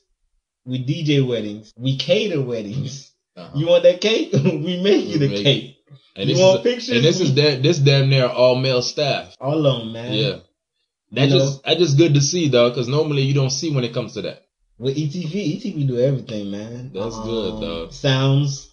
[0.65, 1.73] we DJ weddings.
[1.77, 3.11] We cater weddings.
[3.35, 3.51] Uh-huh.
[3.57, 4.31] You want that cake?
[4.33, 5.77] we make you We the make cake.
[6.15, 6.89] And you this want is pictures?
[6.95, 9.35] and this is that this damn near all male staff.
[9.41, 10.13] all of them, man.
[10.13, 10.37] Yeah,
[11.11, 11.39] that You know?
[11.39, 14.13] just that just good to see, though, Because normally you don't see when it comes
[14.13, 14.43] to that.
[14.77, 16.91] With ETV, ETV do everything, man.
[16.93, 17.93] That's good, dog.
[17.93, 18.69] Sounds,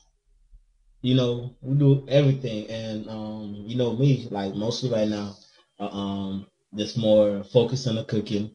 [1.01, 5.37] you know, we do everything, and um, you know me, like mostly right now,
[5.81, 8.51] uh, um, just more focused on the cooking,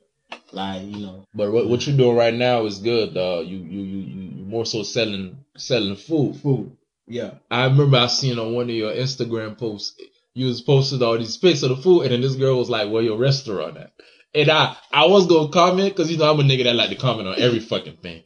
[0.52, 3.48] like you know, But what what you're doing right now is good, dog.
[3.48, 4.00] You you you
[4.38, 6.38] you more so selling selling food.
[6.38, 6.78] food.
[7.08, 9.96] Yeah, I remember I seen on one of your Instagram posts
[10.38, 12.92] you was posted all these pics of the food, and then this girl was like,
[12.92, 13.92] "Where your restaurant at?"
[14.36, 16.96] And I I was gonna comment because you know I'm a nigga that like to
[16.96, 18.24] comment on every fucking thing.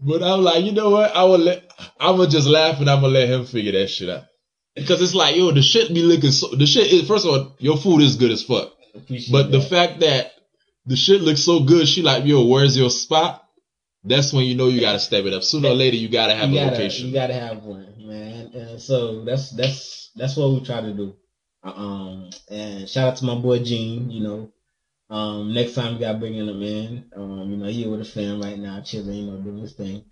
[0.00, 1.14] But I'm like, you know what?
[1.16, 1.64] I will let
[1.98, 4.24] I'm gonna just laugh and I'm gonna let him figure that shit out.
[4.76, 6.54] Because it's like, yo, the shit be looking so.
[6.54, 8.72] The shit is first of all, your food is good as fuck.
[8.94, 10.32] appreciate But the fact that
[10.88, 13.44] the shit looks so good, she like, yo, where's your spot?
[14.04, 15.42] That's when you know you gotta step it up.
[15.42, 17.08] Sooner or later, you gotta have you a gotta, location.
[17.08, 18.46] You gotta have one, man.
[18.54, 21.14] And so that's that's that's what we try to do.
[21.62, 24.10] Uh, Um, and shout out to my boy Gene.
[24.10, 24.52] You know,
[25.10, 27.10] um, next time we gotta bring him in.
[27.14, 29.12] Um, you know, he with a fan right now, chilling.
[29.12, 30.04] You know, doing his thing.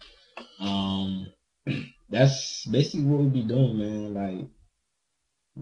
[0.60, 1.28] Um,
[2.10, 4.14] that's basically what we be doing, man.
[4.14, 4.48] Like,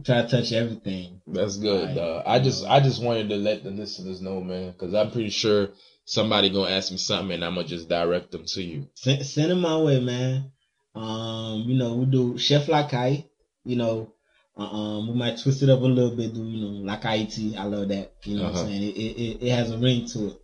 [0.03, 1.21] try to touch everything.
[1.27, 1.97] That's good.
[1.97, 5.31] Uh, I just I just wanted to let the listeners know, man, because I'm pretty
[5.31, 5.69] sure
[6.05, 8.89] somebody gonna ask me something, and I'm gonna just direct them to you.
[8.95, 10.51] Send, send him my way, man.
[10.95, 13.27] Um, you know, we do Chef Lakai.
[13.65, 14.13] You know,
[14.57, 17.57] um, we might twist it up a little bit, do you know, Lakai tea.
[17.57, 18.13] I love that.
[18.25, 18.61] You know what Uh-huh.
[18.63, 18.83] I'm saying?
[18.83, 20.41] It, it, it, it has a ring to it.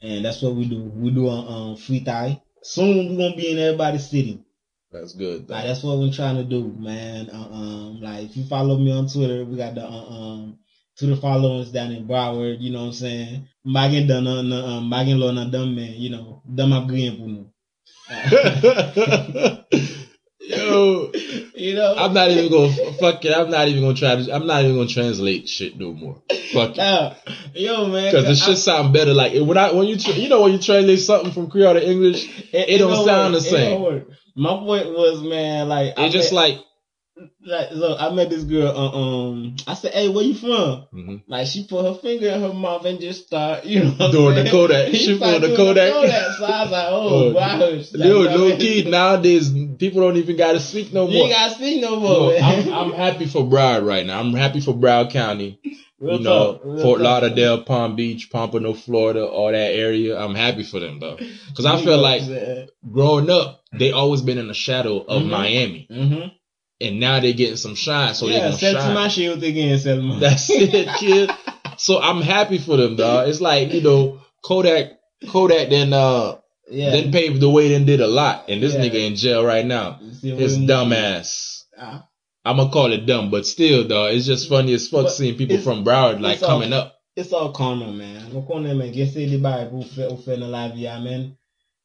[0.00, 0.82] And that's what we do.
[0.94, 2.40] We do uh, um, free thai.
[2.62, 4.44] Soon we're gonna be in everybody's city.
[4.90, 5.50] That's good.
[5.50, 7.28] Like that's what we're trying to do, man.
[7.30, 10.58] Uh, um, like if you follow me on Twitter, we got the uh, um
[10.98, 12.60] Twitter followers down in Broward.
[12.60, 13.48] You know what I'm saying?
[13.66, 15.92] Mbagin done na na um, mbagin lo na dam man.
[15.92, 17.50] You know, dam agreeing puno.
[20.40, 21.12] Yo,
[21.54, 23.36] you know, I'm not even gonna fuck it.
[23.36, 24.32] I'm not even gonna try to.
[24.34, 26.22] I'm not even gonna translate shit no more.
[26.54, 27.16] Fuck it.
[27.54, 29.12] Yo man, Because the shit sound better.
[29.12, 31.86] Like when I when you tr- you know when you translate something from Creole to
[31.86, 33.46] English, it don't sound the work.
[33.46, 34.06] It same.
[34.38, 36.60] My point was, man, like I just met, like
[37.44, 38.68] like look, I met this girl.
[38.68, 41.22] Uh, um, I said, "Hey, where you from?" mhm.
[41.26, 44.50] Like she put her finger in her mouth and just start, you know, Doing the?
[44.50, 44.94] Kodak.
[44.94, 45.92] She doing the Kodak.
[45.92, 50.16] So I was like, Oh, "Oh, wow." Like, you know low key nowadays people don't
[50.16, 51.24] even gotta speak no more.
[51.24, 52.36] ain't gotta speak no more.
[52.36, 54.20] I'm, I'm happy for Broward right now.
[54.20, 55.60] I'm happy for Broward County.
[56.00, 57.00] Real you know, Fort.
[57.00, 60.16] Lauderdale, Palm Beach, Pompano, Florida, all that area.
[60.16, 62.68] I'm happy for them though, because I feel like what I'm saying?
[62.92, 65.28] growing up, they always been in the shadow of Mhm.
[65.30, 66.30] Miami, Mhm.
[66.80, 68.94] and now they're getting some shine, so they yeah, gonna sell shine.
[68.94, 70.18] my shield again, sell my.
[70.18, 71.30] That's it, kid.
[71.76, 73.28] So I'm happy for them, dog.
[73.28, 74.92] It's like you know, Kodak,
[75.28, 76.36] Kodak then uh
[76.70, 76.90] yeah.
[76.90, 78.80] then paved the way, then did a lot, and this Yeah.
[78.80, 79.98] nigga in jail right now.
[80.02, 81.64] You see what His I'm- dumb ass.
[81.80, 82.04] Ah.
[82.44, 85.58] I'm gonna call it dumb, but still, dog, it's just funny as fuck seeing people
[85.58, 86.94] from Broward like all- coming up.
[87.16, 88.30] It's all karma, man.
[88.32, 90.86] Nous connaissons, mais qu'est-ce que les bails pour faire, pour faire dans la vie.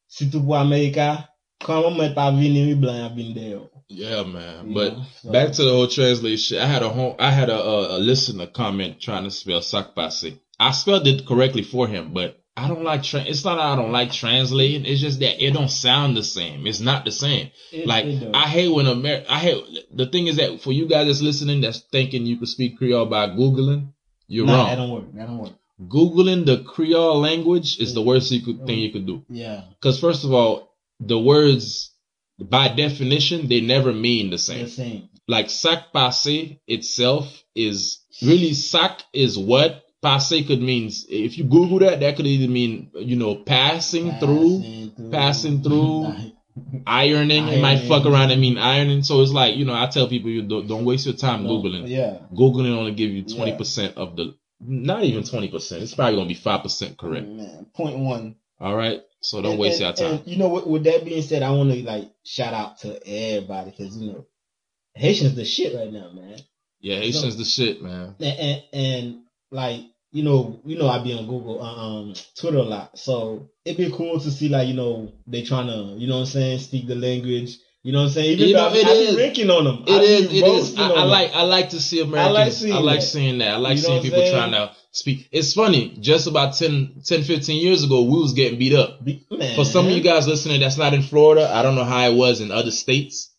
[0.08, 1.28] Surtout pour America,
[1.64, 3.58] quand met pas venir, les blancs, ils.
[3.88, 4.68] Yeah, man.
[4.68, 6.58] You But know, so- back to the whole translation.
[6.58, 10.38] I had a home, I had a, a, a listener comment trying to spell sakpase.
[10.58, 13.76] I spelled it correctly for him, but I don't like tra- it's not that I
[13.76, 14.86] don't like translating.
[14.86, 16.66] It's just that it don't sound the same.
[16.66, 17.50] It's not the same.
[17.72, 18.30] It- like it.
[18.34, 21.60] I hate when Amer I hate the thing is that for you guys that's listening
[21.60, 23.88] that's thinking you could speak Creole by Googling,
[24.28, 24.68] you're Nah, wrong.
[24.68, 25.14] That don't work.
[25.14, 25.52] That don't work.
[25.88, 29.24] Googling the Creole language is the worst you could, thing you could do.
[29.28, 29.62] Yeah.
[29.70, 31.92] Because first of all, the words
[32.38, 34.64] by definition they never mean the same.
[34.64, 35.08] The same.
[35.26, 40.90] Like sac passe itself is really sac is what passe could mean.
[41.08, 46.14] If you Google that, that could either mean you know passing, through, passing through,
[46.86, 47.48] ironing.
[47.48, 49.02] It might fuck around and mean ironing.
[49.02, 51.88] So it's like you know I tell people you don't, don't waste your time googling.
[51.88, 52.18] Yeah.
[52.32, 54.36] Googling only give you twenty percent of the.
[54.60, 55.82] Not even twenty percent.
[55.82, 57.26] It's probably gonna be five percent correct.
[57.26, 58.36] Man, point one.
[58.60, 59.00] All right.
[59.24, 60.22] So don't And- waste and- your time.
[60.26, 63.70] you know, with, with that being said, I want to like shout out to everybody
[63.70, 64.26] because you know,
[64.94, 66.38] Haitians the shit right now, man.
[66.80, 68.14] Yeah, Haitians the shit, man.
[68.20, 69.80] And, and, and like
[70.12, 73.78] you know, you know, I be on Google, uh, um, Twitter a lot, so it'd
[73.78, 76.58] be cool to see like you know they trying to, you know what I'm saying,
[76.60, 77.58] speak the language.
[77.84, 78.32] You know what I'm saying?
[78.32, 79.16] Even You though know, I, it I be is.
[79.16, 79.84] ranking on them.
[79.86, 80.24] It I is.
[80.32, 80.76] It is.
[80.78, 81.34] I, I like.
[81.34, 82.64] I like to see Americans.
[82.64, 83.44] I like seeing seeing, that.
[83.44, 83.54] that.
[83.54, 84.32] I like You seeing people saying?
[84.34, 85.28] trying to speak.
[85.30, 85.94] It's funny.
[86.00, 89.04] Just about 10, 10, 15 years ago, we was getting beat up.
[89.04, 89.26] Be-.
[89.54, 91.46] For some of you guys listening, that's not in Florida.
[91.52, 93.30] I don't know how it was in other states,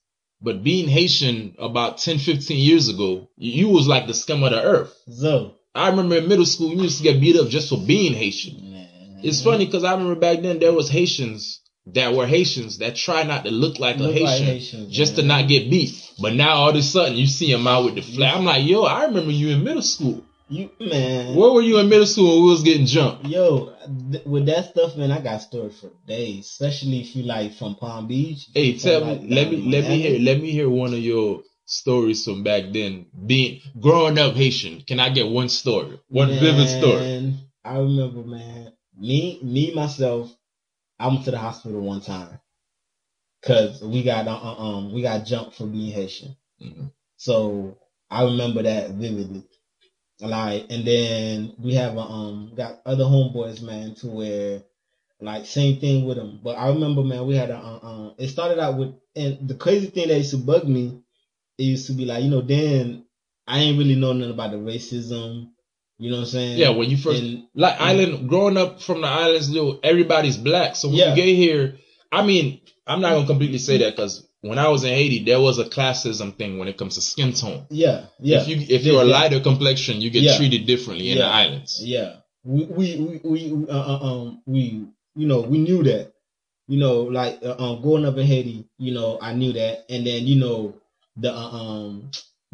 [0.42, 4.62] but being Haitian about 10, 15 years ago, you was like the scum of the
[4.62, 4.96] earth.
[5.12, 8.14] so I remember in middle school, we used to get beat up just for being
[8.14, 8.72] Haitian.
[8.72, 12.96] man, It's funny because I remember back then there was Haitians that were Haitians that
[12.96, 15.94] try not to look like Look a like Haitian Haitians, just to not get beat.
[16.20, 18.36] But now all of a sudden you see them out with the flag.
[18.36, 20.24] I'm like, yo, I remember you in middle school.
[20.48, 23.26] You man, Where were you in middle school when we was getting jumped?
[23.26, 23.74] yo,
[24.12, 26.46] th- with that stuff, man, I got stories for days.
[26.46, 28.48] Especially if you like from Palm Beach.
[28.54, 31.42] Hey, tell like, me, let me, let me hear, let me hear one of your
[31.66, 33.08] stories from back then.
[33.26, 37.40] Being growing up Haitian, can I get one story, one vivid story?
[37.64, 38.74] I remember, man.
[38.98, 40.32] Me, me myself.
[41.00, 42.40] I went to the hospital one time
[43.42, 46.36] because we got uh, uh, um we got jumped for being Haitian.
[46.62, 46.92] Mhm.
[47.18, 47.78] So
[48.10, 49.44] I remember that vividly.
[50.22, 54.64] Like, and then we have a, um got other homeboys, man, to where
[55.22, 56.42] like same thing with them.
[56.44, 59.56] But I remember, man, we had a uh, uh, it started out with, and the
[59.56, 61.02] crazy thing that used to bug me,
[61.58, 63.06] it used to be like, you know, then
[63.48, 65.52] I ain't really know nothing about the racism.
[65.98, 66.58] You know what I'm saying?
[66.58, 70.76] Yeah, when you first And- like island growing up from the islands, yo, everybody's black.
[70.76, 71.10] So when Yeah.
[71.12, 71.78] you get here,
[72.12, 75.40] I mean, I'm not gonna completely say that because when I was in Haiti, there
[75.40, 77.66] was a classism thing when it comes to skin tone.
[77.70, 78.42] yeah, yeah.
[78.42, 79.12] If you if you're a Yeah.
[79.20, 80.38] lighter complexion, you get Yeah.
[80.38, 81.82] treated differently in the islands.
[81.84, 84.84] Yeah, we we we, we uh, uh, um we
[85.16, 86.12] you know we knew that.
[86.68, 90.06] You know, like uh, um growing up in Haiti, you know, I knew that, and
[90.06, 90.76] then you know
[91.16, 92.12] the uh, um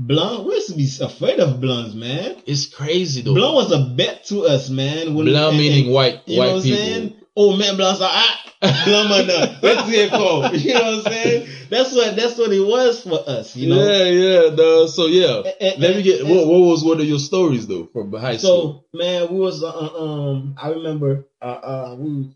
[0.08, 0.46] blonde.
[0.48, 2.38] We used to be afraid of blondes, man.
[2.46, 3.34] It's crazy though.
[3.34, 5.14] Blonde was a bet to us, man.
[5.16, 6.78] When Blonde and- meaning and- white You know white what people.
[6.80, 7.16] saying?
[7.36, 8.38] Oh man, blondes are ah.
[8.86, 9.28] Blonde man.
[9.62, 10.54] That's it, called.
[10.54, 11.48] You know what I'm saying?
[11.70, 13.56] That's what that's what it was for us.
[13.56, 13.84] You know.
[13.84, 14.90] Yeah, yeah, dog.
[14.90, 16.26] So yeah, And- and- let me get.
[16.26, 18.86] What, what was one of your stories though from high school?
[18.94, 22.32] So man, we was uh, um I remember uh uh we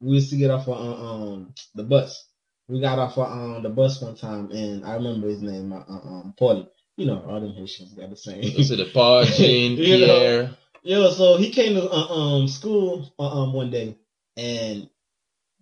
[0.00, 2.24] we used to get off on uh, um the bus.
[2.68, 5.78] We got off on um, the bus one time, and I remember his name, uh,
[5.88, 6.68] uh, um Paulie.
[6.98, 8.40] You know, all them Haitians got the same.
[8.56, 10.18] Was it the Paul, Jean, You know.
[10.18, 10.50] Pierre?
[10.82, 13.96] Yo, so he came to uh, um school uh, um one day,
[14.36, 14.90] and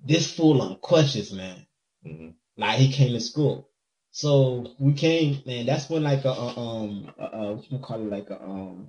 [0.03, 1.67] this fool unconscious man.
[2.07, 2.35] Mhm.
[2.57, 3.69] Like he came to school.
[4.13, 5.67] So we came, man.
[5.67, 8.89] That's when like a, a um a, a, what you call it like a um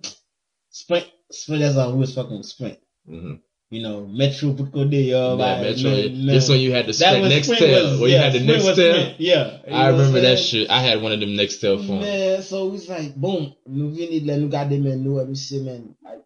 [0.69, 1.61] sprint sprint.
[1.63, 2.79] That's how we was fucking with sprint.
[3.09, 3.41] Mhm.
[3.69, 4.51] You know, Metro.
[4.51, 5.91] Uh, Yeah, Metro.
[5.91, 7.99] man, This one you had the sprint Nextel.
[7.99, 9.15] Where you had the Nextel.
[9.17, 10.69] Yeah, I remember that shit.
[10.69, 12.01] I had one of them Nextel phones.
[12.01, 15.95] Man, so it's like, boom, nous venons de nous garder, man, nous, every shit, man.
[16.01, 16.23] Like,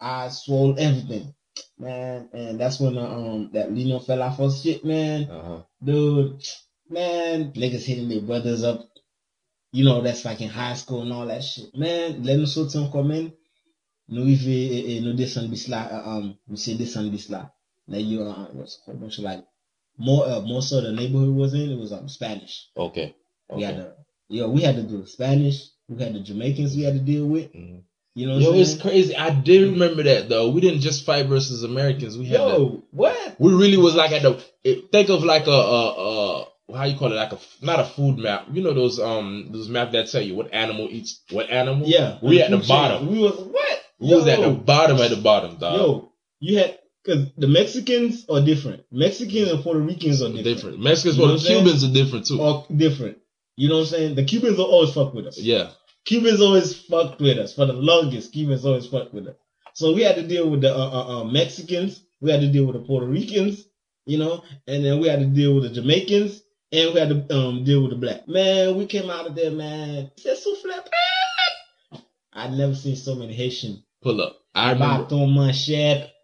[0.00, 1.34] I swallowed everything,
[1.76, 2.28] man.
[2.32, 5.28] And that's when, uh, um, that Lino fell off for shit, man.
[5.28, 5.62] Uh-huh.
[5.82, 6.40] Dude,
[6.88, 8.88] man, niggas hitting their brothers up.
[9.72, 11.74] You know, that's like in high school and all that shit.
[11.74, 13.32] Man, let nous sortir encore, man.
[14.08, 17.50] Nous arrivons et, et nous descendons bis là, uh, um, we say descend bis là.
[17.88, 19.44] Now you, uh, it was a whole bunch of like,
[19.98, 22.68] more, uh, most of the neighborhood was in, it was, um, Spanish.
[22.76, 23.14] Okay.
[23.54, 23.82] We had Okay.
[23.84, 23.92] to,
[24.28, 25.56] yo, we had to do Spanish.
[25.88, 27.52] We had the Jamaicans we had to deal with.
[27.52, 27.82] Mhm.
[28.14, 29.14] You know what Yo, it's crazy.
[29.14, 30.48] I did remember that though.
[30.50, 32.16] We didn't just fight versus Americans.
[32.16, 33.36] We had to, Yo, what?
[33.38, 36.44] we really was like at the it, think of like a uh uh
[36.74, 38.46] how you call it like a not a food map.
[38.52, 41.86] You know those um those map that tell you what animal eats what animal.
[41.86, 42.76] Yeah, we at the food chain.
[42.76, 43.12] bottom.
[43.12, 43.65] We was what?
[43.98, 45.78] We was at the bottom at the bottom, dog.
[45.78, 48.84] Yo, you had because the Mexicans are different.
[48.90, 50.44] Mexicans and Puerto Ricans are different.
[50.44, 50.80] different.
[50.80, 51.64] Mexicans, You know well, what I'm saying?
[51.64, 52.42] Cubans are different too.
[52.42, 53.18] Are different.
[53.56, 54.14] You know what I'm saying?
[54.16, 55.38] The Cubans will always fuck with us.
[55.38, 55.70] yeah.
[56.04, 58.32] Cubans always fucked with us for the longest.
[58.32, 59.36] Cubans always fucked with us.
[59.74, 62.00] So we had to deal with the uh, uh, uh, Mexicans.
[62.20, 63.64] we had to deal with the Puerto Ricans,
[64.04, 66.42] you know, and then we had to deal with the Jamaicans,
[66.72, 68.28] and we had to um, deal with the black.
[68.28, 70.10] Man, we came out of there, man.
[70.16, 70.86] Soufflé.
[72.32, 73.82] I'd never seen so many Haitian.
[74.06, 74.36] Pull up.
[74.54, 75.08] I remember.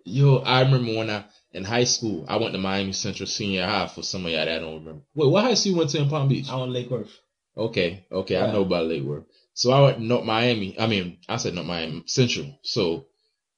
[0.04, 3.88] Yo, I remember when I in high school, I went to Miami Central Senior High.
[3.88, 5.02] For some of y'all that don't remember.
[5.16, 6.48] Wait, what high school you went to in Palm Beach?
[6.48, 7.10] I went Lake Worth.
[7.56, 8.46] Okay, okay, Yeah.
[8.46, 9.24] I know about Lake Worth.
[9.54, 10.78] So I went North Miami.
[10.78, 12.56] I mean, I said North Miami Central.
[12.62, 13.06] So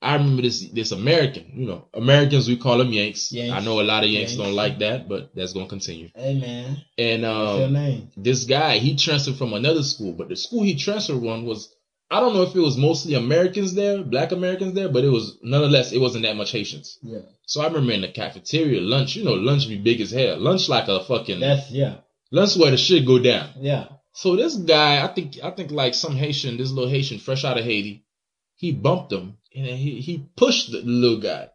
[0.00, 1.52] I remember this this American.
[1.54, 3.30] You know, Americans we call them Yanks.
[3.30, 3.54] Yanks.
[3.54, 4.42] I know a lot of Yanks, Yanks.
[4.42, 6.08] don't like that, but that's gonna continue.
[6.14, 10.76] Hey man, And um, this guy he transferred from another school, but the school he
[10.76, 11.73] transferred one was
[12.14, 15.36] I don't know if it was mostly Americans there, Black Americans there, but it was
[15.42, 16.96] nonetheless it wasn't that much Haitians.
[17.02, 19.16] Yeah, So I remember in the cafeteria lunch.
[19.16, 20.38] You know, lunch be big as hell.
[20.38, 21.96] Lunch like a fucking that's yeah,
[22.30, 23.50] lunch where the shit go down.
[23.60, 23.86] yeah.
[24.12, 27.58] So this guy, I think, I think like some Haitian, this little Haitian fresh out
[27.58, 28.06] of Haiti,
[28.54, 31.48] he bumped him and then he, he pushed the little guy.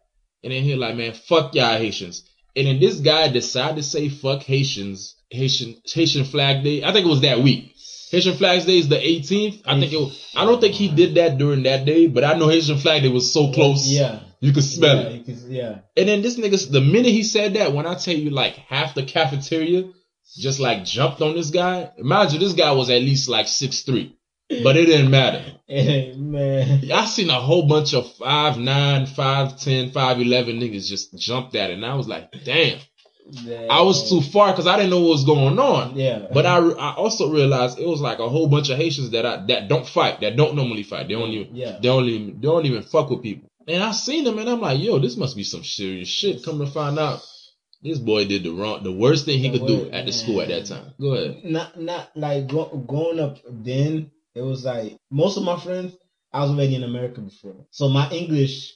[0.44, 2.28] And then he like, man, fuck y'all Haitians.
[2.54, 6.84] And then this guy decided to say fuck Haitians, Haitian, Haitian flag day.
[6.84, 7.72] I think it was that week.
[8.10, 9.62] Haitian flags day is the 18th.
[9.66, 12.34] I think it was, I don't think he did that during that day, but I
[12.34, 13.86] know Haitian flag day was so close.
[13.86, 15.24] Yeah, You could smell yeah, it.
[15.24, 15.78] can- yeah.
[15.96, 18.94] And then this nigga, the minute he said that, when I tell you like half
[18.94, 19.84] the cafeteria
[20.38, 24.16] just like jumped on this guy, imagine this guy was at least like six three,
[24.48, 25.44] but it didn't matter.
[25.70, 30.88] Hey man, I seen a whole bunch of five nine, five ten, five eleven niggas
[30.88, 32.80] just jumped at it, and I was like, damn.
[33.70, 35.96] I was too far because I didn't know what was going on.
[35.96, 39.24] Yeah, But I, I also realized it was like a whole bunch of Haitians that
[39.26, 41.08] I, that don't fight, that don't normally fight.
[41.08, 41.72] They don't even yeah.
[41.72, 43.48] they don't even they don't even fuck with people.
[43.68, 46.42] And I seen them and I'm like, yo, this must be some serious shit.
[46.44, 47.22] Come to find out,
[47.82, 50.12] this boy did the wrong, the worst thing he The could do wor- at the
[50.12, 50.92] school at that time.
[51.00, 51.44] Go ahead.
[51.44, 54.10] Not not like gro- growing up then.
[54.34, 55.96] It was like most of my friends.
[56.32, 58.72] I was already in America before, so my English.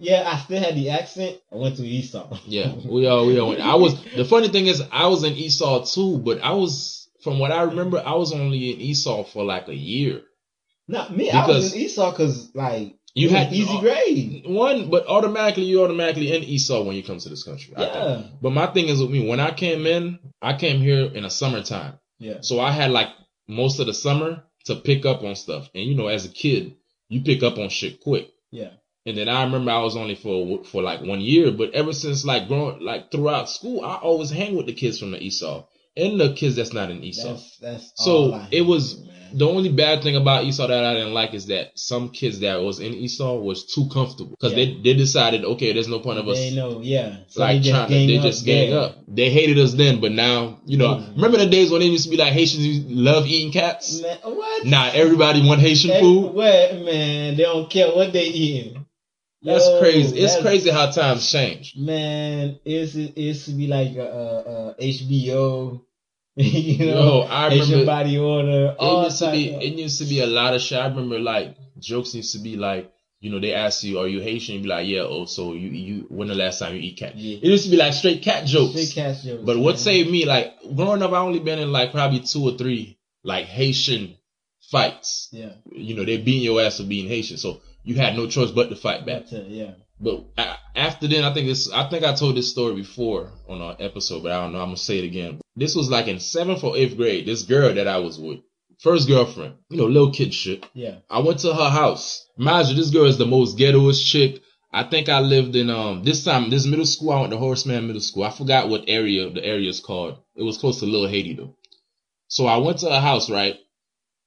[0.00, 1.38] Yeah, I still had the accent.
[1.52, 2.38] I went to ESOL.
[2.46, 3.60] Yeah, we all we all went.
[3.60, 7.38] I was the funny thing is I was in ESOL too, but I was from
[7.38, 10.22] what I remember, I was only in ESOL for like a year.
[10.86, 11.30] Not me.
[11.30, 14.44] I was Because- in ESOL because like You had easy grade.
[14.46, 17.74] one, but automatically you automatically in ESOL when you come to this country.
[17.76, 21.24] Yeah, But my thing is with me, when I came in, I came here in
[21.24, 21.98] the summertime.
[22.20, 23.08] yeah, So I had like
[23.48, 25.68] most of the summer to pick up on stuff.
[25.74, 26.76] And you know, as a kid,
[27.08, 28.28] you pick up on shit quick.
[28.52, 28.70] yeah.
[29.08, 32.24] And then I remember I was only for for like one year, but ever since
[32.24, 35.64] like growing like throughout school, I always hang with the kids from the ESOL
[35.96, 37.24] and the kids that's not in ESOL.
[37.24, 37.92] That's that's.
[37.96, 39.14] So, it was- man.
[39.30, 42.62] The only bad thing about ESOL that I didn't like is that some kids that
[42.62, 44.64] was in ESOL was too comfortable because Yeah.
[44.64, 47.16] they they decided okay, there's no point of us They know, yeah.
[47.28, 48.76] So like they trying to, they up, just gang yeah.
[48.78, 48.96] up.
[49.06, 50.94] They hated us then, but now you know.
[50.94, 51.16] Mhm.
[51.16, 54.00] Remember the days when they used to be like Haitians love eating cats?
[54.00, 54.64] Man, what?
[54.64, 56.32] Nah, everybody want Haitian food.
[56.32, 57.36] What man?
[57.36, 58.77] They don't care what they eating.
[59.42, 60.18] That's Yo, crazy.
[60.18, 61.74] It's that's- crazy how times change.
[61.76, 65.80] Man, it's it used to be like a, a, a HBO,
[66.36, 68.74] you know, Yo, I Asian remember body order.
[68.78, 70.78] it used to be of- it used to be a lot of shit.
[70.78, 74.20] I remember like jokes used to be like, you know, they ask you, "Are you
[74.20, 76.98] Haitian?" You be like, "Yeah." Oh, so you you when the last time you eat
[76.98, 77.16] cat?
[77.16, 77.38] Yeah.
[77.38, 78.72] It used to be like straight cat jokes.
[78.72, 79.78] Straight cast jokes, But what man.
[79.78, 83.46] saved me, like growing up, I only been in like probably two or three like
[83.46, 84.16] Haitian
[84.70, 85.28] fights.
[85.32, 88.50] Yeah, You know, they beating your ass for being Haitian, so you had no choice
[88.50, 89.32] but to fight back.
[89.32, 89.70] it, yeah.
[89.98, 90.26] But
[90.76, 94.22] after then, I think this, I think I told this story before on our episode,
[94.22, 94.60] but I don't know.
[94.60, 95.40] I'm gonna say it again.
[95.56, 97.26] This was like in seventh or eighth grade.
[97.26, 98.40] This girl that I was with,
[98.78, 100.66] first girlfriend, you know, little kid shit.
[100.74, 102.26] Yeah, I went to her house.
[102.36, 104.42] Mind you, this girl is the most ghettoest chick.
[104.70, 107.12] I think I lived in um this time this middle school.
[107.12, 108.24] I went to Horace Mann Middle School.
[108.24, 110.18] I forgot what area the area is called.
[110.36, 111.56] It was close to Little Haiti though.
[112.28, 113.30] So I went to her house.
[113.30, 113.56] Right,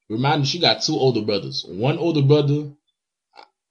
[0.09, 1.64] remind me she got two older brothers.
[1.68, 2.72] One older brother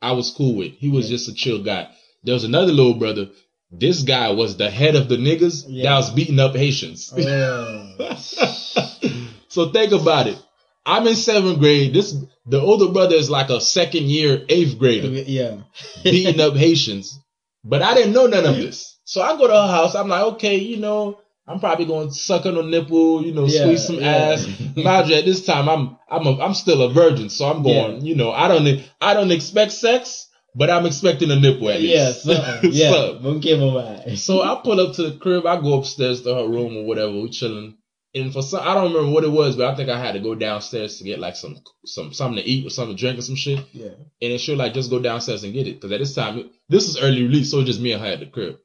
[0.03, 0.73] I was cool with.
[0.73, 1.17] He was Yeah.
[1.17, 1.89] just a chill guy.
[2.25, 3.29] There was another little brother.
[3.73, 7.13] This guy was the head of the niggas that was beating up Haitians.
[7.17, 7.97] Oh,
[9.49, 10.39] so think about it.
[10.85, 11.93] I'm in seventh grade.
[11.95, 15.59] This the older brother is like a second year eighth grader yeah,
[16.05, 17.19] beating up Haitians,
[17.63, 18.97] but I didn't know none of this.
[19.05, 19.95] So I go to her house.
[19.95, 21.19] I'm like, okay, you know,
[21.51, 24.07] I'm probably going to suck on a nipple, you know, Yeah, squeeze some yeah.
[24.33, 24.47] ass.
[24.77, 28.05] Mind you, at this time, I'm I'm a, I'm still a virgin, so I'm going,
[28.05, 32.25] you know, I don't I don't expect sex, but I'm expecting a nipple at least.
[32.27, 32.91] yeah, yeah.
[32.91, 35.45] So- give a so I pull up to the crib.
[35.47, 37.13] I go upstairs to her room or whatever.
[37.13, 37.77] We chilling.
[38.13, 40.19] And for some, I don't remember what it was, but I think I had to
[40.21, 43.23] go downstairs to get like some some something to eat or something to drink or
[43.23, 43.61] some shit.
[43.73, 43.91] Yeah,
[44.23, 46.89] And it should like just go downstairs and get it because at this time this
[46.89, 48.59] is early release, so it's just me and her at the crib.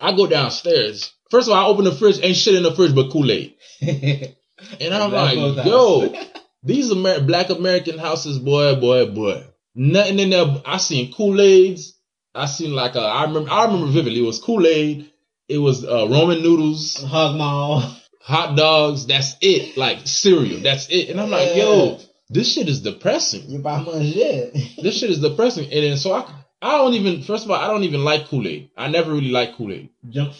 [0.00, 1.12] I go downstairs.
[1.34, 3.56] First of all, I open the fridge, ain't shit in the fridge but Kool Aid,
[3.80, 6.14] and I'm like, yo,
[6.62, 10.62] these Amer- Black American houses, boy, boy, boy, nothing in there.
[10.64, 11.98] I seen Kool Aids.
[12.36, 14.20] I seen like a I remember I remember vividly.
[14.20, 15.10] It was Kool Aid.
[15.48, 17.82] It was uh, Roman noodles, Hug mall.
[18.20, 19.06] hot dogs.
[19.06, 19.76] That's it.
[19.76, 20.60] Like cereal.
[20.60, 21.08] That's it.
[21.08, 21.98] And I'm like, yo,
[22.30, 23.50] this shit is depressing.
[23.50, 24.52] You buy my shit.
[24.80, 25.64] This shit is depressing.
[25.64, 26.32] And then so I
[26.64, 28.70] I don't even first of all I don't even like Kool Aid.
[28.76, 29.90] I never really like Kool Aid.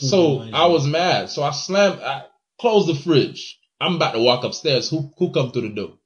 [0.01, 1.29] So I was mad.
[1.31, 2.01] So I slammed.
[2.01, 2.25] I
[2.59, 3.59] closed the fridge.
[3.81, 4.89] I'm about to walk upstairs.
[4.89, 5.99] Who who come through the door?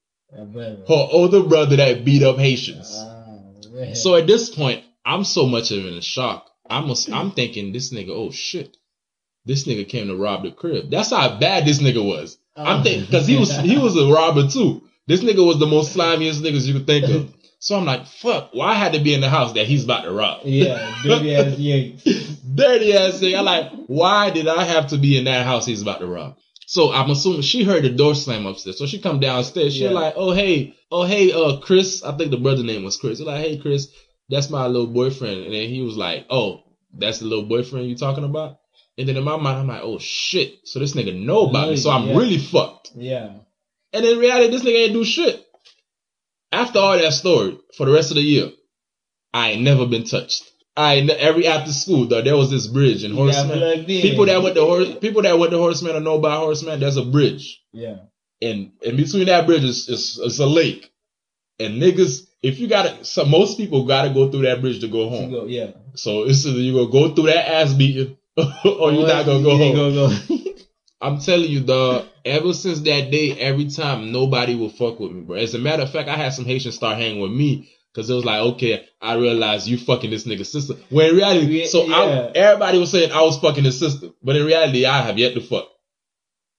[0.89, 2.93] Her older brother that beat up Haitians.
[2.97, 3.95] Ah.
[3.95, 6.51] So at this point, I'm so much of in a shock.
[6.69, 8.11] I'm a, I'm thinking this nigga.
[8.11, 8.77] Oh shit,
[9.47, 10.91] this nigga came to rob the crib.
[10.91, 12.39] That's how bad this nigga was.
[12.57, 14.83] I'm thinking because he was he was a robber too.
[15.07, 17.33] This nigga was the most slimiest niggas you could think of.
[17.61, 18.51] So I'm like, fuck.
[18.55, 20.43] Well, I had to be in the house that he's about to rob.
[20.45, 22.05] yeah, dirty ass Yates.
[22.05, 23.35] Dirty ass thing.
[23.37, 26.37] I'm like, why did I have to be in that house he's about to rob?
[26.67, 28.79] So I'm assuming she heard the door slam upstairs.
[28.79, 29.75] So she come downstairs.
[29.75, 29.91] She Yeah.
[29.91, 32.03] like, oh hey, oh hey, uh, Chris.
[32.05, 33.19] I think the brother name was Chris.
[33.19, 33.89] She's like, hey, Chris,
[34.29, 35.45] that's my little boyfriend.
[35.45, 38.59] And then he was like, oh, that's the little boyfriend you talking about.
[38.99, 40.59] And then in my mind, I'm like, oh shit.
[40.69, 41.77] So this nigga know about me.
[41.77, 42.17] So I'm Yeah.
[42.19, 42.91] really fucked.
[42.95, 43.31] Yeah.
[43.93, 45.45] And in reality, this nigga ain't do shit.
[46.53, 48.51] After all that story, for the rest of the year,
[49.34, 50.44] I ain't never been touched.
[50.76, 53.84] I every after school though, there was this bridge and Horace Mann.
[53.84, 56.62] People that went to horse, people that went to Horace Mann or know about Horace
[56.64, 57.96] Mann, there's a bridge, Yeah.
[58.40, 60.90] and in between that bridge is, is, is a lake.
[61.59, 65.09] And niggas, if you gotta, so most people gotta go through that bridge to go
[65.09, 65.30] home.
[65.32, 65.72] go, yeah.
[65.96, 69.57] So it's either you gonna go through that ass beating, or you're not gonna go
[69.59, 69.74] home.
[69.74, 70.36] go.
[71.01, 72.07] I'm telling you, dog.
[72.24, 75.36] Ever since that day, every time nobody will fuck with me, bro.
[75.36, 78.14] As a matter of fact, I had some Haitians start hanging with me because it
[78.14, 80.74] was like, okay, I realized you fucking this nigga's sister.
[80.90, 84.36] When in reality, Yeah, so I, everybody was saying I was fucking his sister, but
[84.36, 85.68] in reality, I have yet to fuck.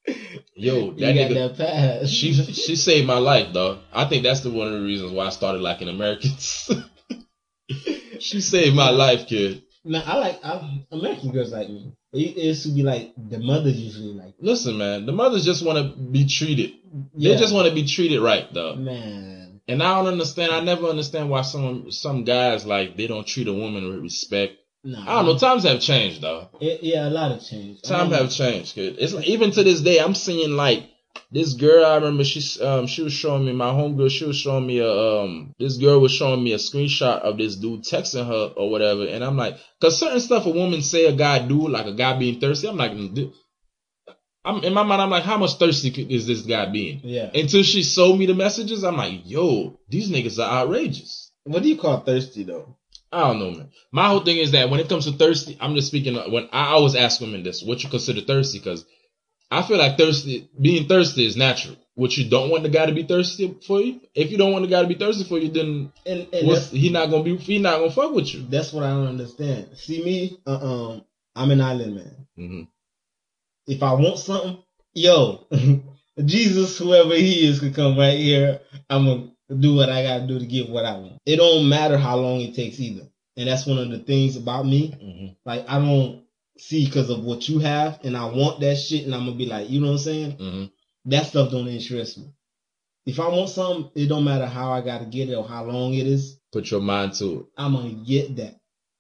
[0.56, 2.10] Yo, You that got nigga, that pass.
[2.10, 3.80] she she saved my life, dog.
[3.94, 6.70] I think that's the one of the reasons why I started liking Americans.
[8.20, 9.64] she saved my life, kid.
[9.86, 11.94] Nah, I like I, American girls like me.
[12.12, 14.34] It, used to be like the mothers usually like.
[14.40, 16.74] Listen, man, the mothers just want to be treated.
[17.16, 17.34] Yeah.
[17.34, 18.76] They just want to be treated right, though.
[18.76, 19.62] man.
[19.68, 20.52] And I don't understand.
[20.52, 24.56] I never understand why some some guys like they don't treat a woman with respect.
[24.84, 25.38] Nah, I don't know.
[25.38, 26.50] Times have changed, though.
[26.60, 27.82] It, yeah, a lot of change.
[27.84, 28.96] Times have changed, kid.
[28.98, 30.90] It's like, even to this day, I'm seeing like
[31.32, 31.86] this girl.
[31.86, 34.10] I remember she um she was showing me my homegirl.
[34.10, 37.56] She was showing me a um this girl was showing me a screenshot of this
[37.56, 41.14] dude texting her or whatever, and I'm like, cause certain stuff a woman say a
[41.14, 42.68] guy do, like a guy being thirsty.
[42.68, 42.92] I'm like,
[44.46, 45.02] I'm in my mind.
[45.02, 47.02] I'm like, how much thirsty is this guy being?
[47.04, 47.30] Yeah.
[47.34, 51.32] Until she showed me the messages, I'm like, yo, these niggas are outrageous.
[51.44, 52.76] What do you call thirsty though?
[53.12, 53.72] I don't know, man.
[53.92, 56.68] My whole thing is that when it comes to thirsty, I'm just speaking when I
[56.68, 58.86] always ask women this, what you consider thirsty, because
[59.52, 61.76] I feel like thirsty, being thirsty is natural.
[61.96, 64.00] What you don't want the guy to be thirsty for you.
[64.16, 66.70] If you don't want the guy to be thirsty for you, then And, and what's,
[66.72, 67.36] he not gonna be.
[67.36, 68.46] He not gonna fuck with you.
[68.50, 69.70] that's what I don't understand.
[69.76, 72.28] See me, uh, um, I'm an island man.
[72.38, 72.62] hmm
[73.68, 75.48] If I want something, yo,
[76.26, 78.62] Jesus, whoever he is, could come right here.
[78.90, 81.18] I'm gonna do what I gotta do to get what I want.
[81.26, 83.08] It don't matter how long it takes either.
[83.36, 84.92] And that's one of the things about me.
[84.92, 86.24] hmm Like I don't
[86.60, 89.46] see because of what you have, and I want that shit, and I'm gonna be
[89.46, 90.32] like, you know what I'm saying?
[90.34, 90.66] hmm
[91.06, 92.34] That stuff don't interest me.
[93.06, 95.94] If I want something, it don't matter how I gotta get it or how long
[95.94, 96.40] it is.
[96.52, 97.46] Put your mind to it.
[97.58, 98.60] I'm gonna get that.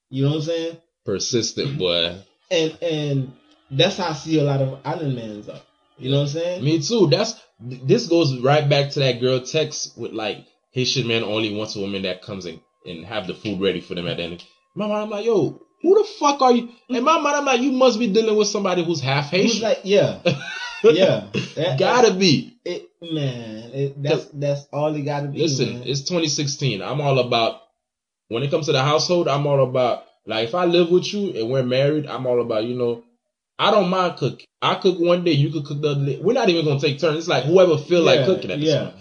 [0.09, 0.77] You know what I'm saying?
[1.05, 2.17] Persistent, boy.
[2.51, 3.33] And and
[3.69, 5.61] that's how I see a lot of island mans are.
[5.99, 6.63] You know what I'm saying?
[6.63, 7.05] Me too.
[7.05, 11.75] That's this goes right back to that girl text with like Haitian man only wants
[11.75, 14.43] a woman that comes in and have the food ready for them at the end.
[14.73, 16.69] My mind, I'm like, yo, who the fuck are you?
[16.89, 19.61] In my mind, I'm like, you must be dealing with somebody who's half Who's Haitian.
[19.61, 20.19] like, yeah,
[20.83, 21.27] yeah.
[21.55, 22.57] That- gotta be.
[22.65, 25.39] It, man, it, that's that's all it gotta be.
[25.39, 25.83] Listen, man.
[25.87, 26.81] it's 2016.
[26.81, 27.61] I'm all about
[28.27, 29.27] when it comes to the household.
[29.27, 32.65] I'm all about like if I live with you and we're married, I'm all about
[32.65, 33.03] you know.
[33.57, 34.45] I don't mind cooking.
[34.61, 36.19] I cook one day, you could cook the other day.
[36.21, 37.17] We're not even gonna take turns.
[37.17, 38.83] It's like whoever feel like cooking at the yeah.
[38.91, 38.93] time.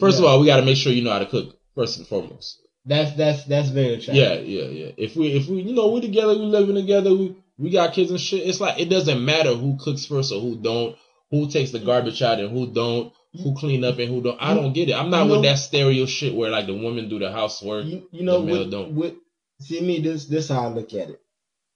[0.00, 2.06] First of all, we got to make sure you know how to cook first and
[2.06, 2.60] foremost.
[2.90, 4.16] That's that's that's very attractive.
[4.16, 4.92] Yeah, yeah, yeah.
[4.96, 8.10] If we, if we, you know, we together, we living together, we we got kids
[8.10, 8.46] and shit.
[8.48, 10.96] It's like it doesn't matter who cooks first or who don't,
[11.30, 14.38] who takes the garbage out and who don't, who clean up and who don't.
[14.40, 14.94] I don't get it.
[14.94, 17.84] I'm not You with know- that stereo shit where like the women do the housework.
[17.86, 18.94] You, you know, The male with, don't.
[18.96, 19.14] with
[19.60, 21.20] see me, this this how I look at it.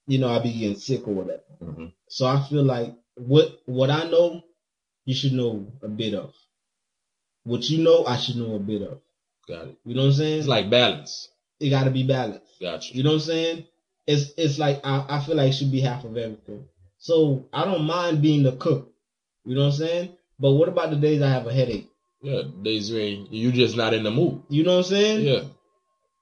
[0.08, 1.42] You know, I be getting sick or whatever.
[1.62, 1.92] Mhm.
[2.08, 4.42] So I feel like what what I know,
[5.04, 6.32] you should know a bit of.
[7.44, 8.98] What you know, I should know a bit of.
[9.48, 9.76] Got it.
[9.84, 10.38] You know what I'm saying?
[10.40, 11.28] It's like balance.
[11.60, 12.44] it got to be balanced.
[12.60, 12.98] Got you.
[12.98, 13.64] You know what I'm saying?
[14.06, 16.64] It's it's like I, I feel like it should be half of everything.
[16.98, 18.92] So I don't mind being the cook.
[19.44, 20.16] You know what I'm saying?
[20.38, 21.88] But what about the days I have a headache?
[22.22, 23.28] Yeah, days rain.
[23.30, 24.42] You just not in the mood.
[24.48, 25.26] You know what I'm saying?
[25.26, 25.42] Yeah.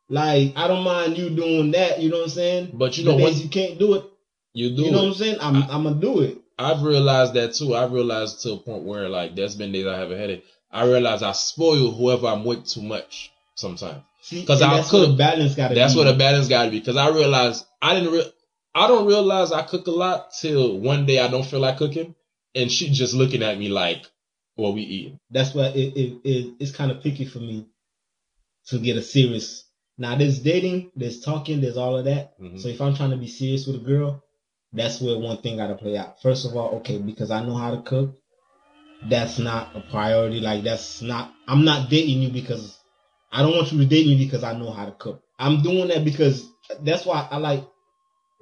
[0.08, 2.00] Like I don't mind you doing that.
[2.00, 2.70] You know what I'm saying?
[2.74, 3.44] But you The know days what?
[3.44, 4.04] you can't do it.
[4.54, 5.02] You do You know it.
[5.02, 5.36] what I'm saying?
[5.40, 6.38] I'm I'm gonna do it.
[6.58, 7.74] I've realized that too.
[7.74, 10.44] I've realized to a point where like there's been days I have a headache.
[10.72, 14.02] I realize I spoil whoever I'm with too much sometimes.
[14.22, 15.18] See, 'Cause and I'll that's where the cook.
[15.18, 16.00] balance got to be That's be.
[16.00, 16.78] where the balance got to be.
[16.78, 18.12] Because I realized I didn't.
[18.12, 18.32] Re-
[18.74, 22.14] I don't realize I cook a lot till one day I don't feel like cooking,
[22.54, 24.06] and she just looking at me like,
[24.54, 27.66] "What we eating?" that's why it, it, it it's kind of picky for me
[28.68, 29.64] to get a serious.
[29.98, 32.38] Now there's dating, there's talking, there's all of that.
[32.40, 32.60] Mhm.
[32.60, 34.22] So if I'm trying to be serious with a girl,
[34.72, 36.22] that's where one thing got to play out.
[36.22, 38.16] First of all, okay, because I know how to cook,
[39.08, 40.40] that's not a priority.
[40.40, 41.32] Like that's not.
[41.46, 42.78] I'm not dating you because
[43.30, 45.22] I don't want you to date me because I know how to cook.
[45.38, 46.46] I'm doing that because
[46.80, 47.64] that's why I like.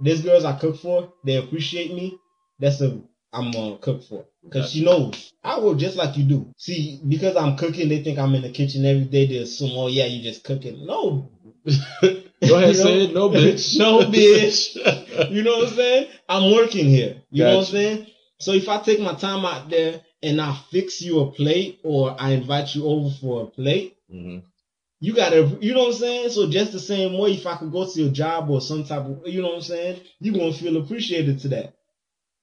[0.01, 1.13] these girls I cook for.
[1.25, 2.19] They appreciate me.
[2.59, 3.01] That's a
[3.33, 6.53] I'm gonna cook for because she knows I will just like you do.
[6.57, 9.27] See, because I'm cooking, they think I'm in the kitchen every day.
[9.27, 10.85] They assume, oh yeah, you just cooking.
[10.85, 11.31] No,
[11.65, 13.15] Go ahead, You say it.
[13.15, 13.79] No, bitch.
[13.79, 15.31] No, bitch.
[15.31, 16.09] you know what I'm saying?
[16.29, 17.23] I'm working here.
[17.31, 18.07] You know what I'm saying?
[18.39, 22.14] So if I take my time out there and I fix you a plate or
[22.21, 24.43] I invite you over for a plate, Mhm.
[25.01, 26.31] you gotta, you know what I'm saying?
[26.31, 29.05] So just the same way, if I could go to your job or some type
[29.07, 30.01] of, you know what I'm saying?
[30.21, 31.75] You gonna feel appreciated to that.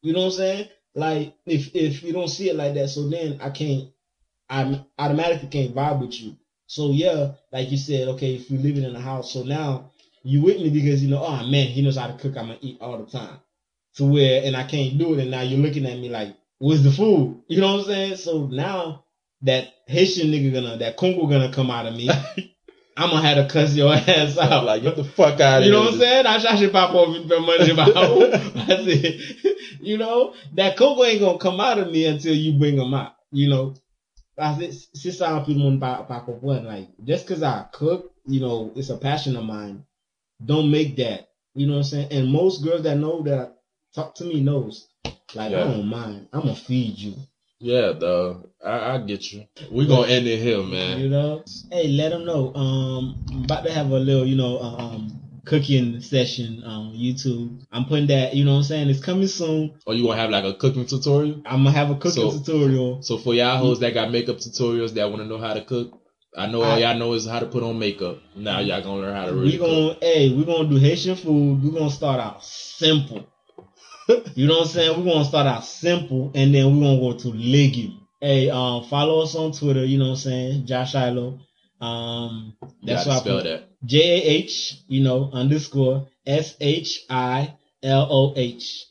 [0.01, 0.67] You know what I'm saying?
[0.95, 3.87] Like if if you don't see it like that, so then I can't,
[4.49, 6.35] I automatically can't vibe with you.
[6.67, 9.91] So yeah, like you said, okay, if you're living in a house, so now
[10.23, 12.37] you with me because you know, oh man, he knows how to cook.
[12.37, 13.39] I'm gonna eat all the time.
[13.95, 16.83] To where, and I can't do it, and now you're looking at me like, where's
[16.83, 17.43] the food?
[17.47, 18.15] You know what I'm saying?
[18.17, 19.05] So now
[19.41, 22.09] that Haitian nigga gonna, that Congo gonna come out of me.
[22.97, 24.65] I'm gonna have to cuss your ass out.
[24.65, 26.25] like get the fuck out of You know what I'm saying?
[26.25, 31.19] I cherche pas pour vite faire manger ma I said, you know, that Congo ain't
[31.21, 33.13] gonna come out of me until you bring them out.
[33.31, 33.75] You know,
[34.37, 36.65] I said, c'est ça un peu le monde pas, pas comprendre.
[36.65, 39.83] Like, just cause I cook, you know, it's a passion of mine.
[40.43, 41.29] Don't make that.
[41.53, 42.07] You know what I'm saying?
[42.11, 43.57] And most girls that know that
[43.93, 44.87] talk to me knows.
[45.35, 45.61] Like, Yeah.
[45.61, 46.27] I don't mind.
[46.33, 47.13] I'm gonna feed you.
[47.59, 48.49] Yeah, dog.
[48.63, 49.45] I, I get you.
[49.71, 50.99] We gonna end it here, man.
[50.99, 51.43] You know?
[51.71, 52.53] Hey, let them know.
[52.53, 57.63] Um, I'm about to have a little, you know, um, cooking session on YouTube.
[57.71, 58.89] I'm putting that, you know what I'm saying?
[58.89, 59.73] It's coming soon.
[59.87, 61.41] Or you gonna have like a cooking tutorial?
[61.45, 63.01] I'm gonna have a cooking So- tutorial.
[63.01, 65.99] So for y'all hoes that got makeup tutorials that want to know how to cook,
[66.37, 68.19] I know all I- y'all know is how to put on makeup.
[68.35, 71.63] Now y'all gonna learn how to really We gonna, hey, we're gonna do Haitian food.
[71.63, 73.25] We're gonna start out simple.
[74.35, 74.97] You know what I'm saying?
[74.97, 78.07] We're gonna start out simple and then we're gonna go to legume.
[78.21, 79.85] Hey, um, follow us on Twitter.
[79.85, 80.65] You know what I'm saying?
[80.65, 81.39] Jah Shiloh.
[81.81, 82.55] Um.
[82.81, 83.69] You why I spell that.
[83.83, 88.85] J A H, you know, underscore S H I L O H.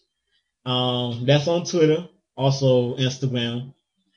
[0.65, 3.73] Um, that's on Twitter, also Instagram,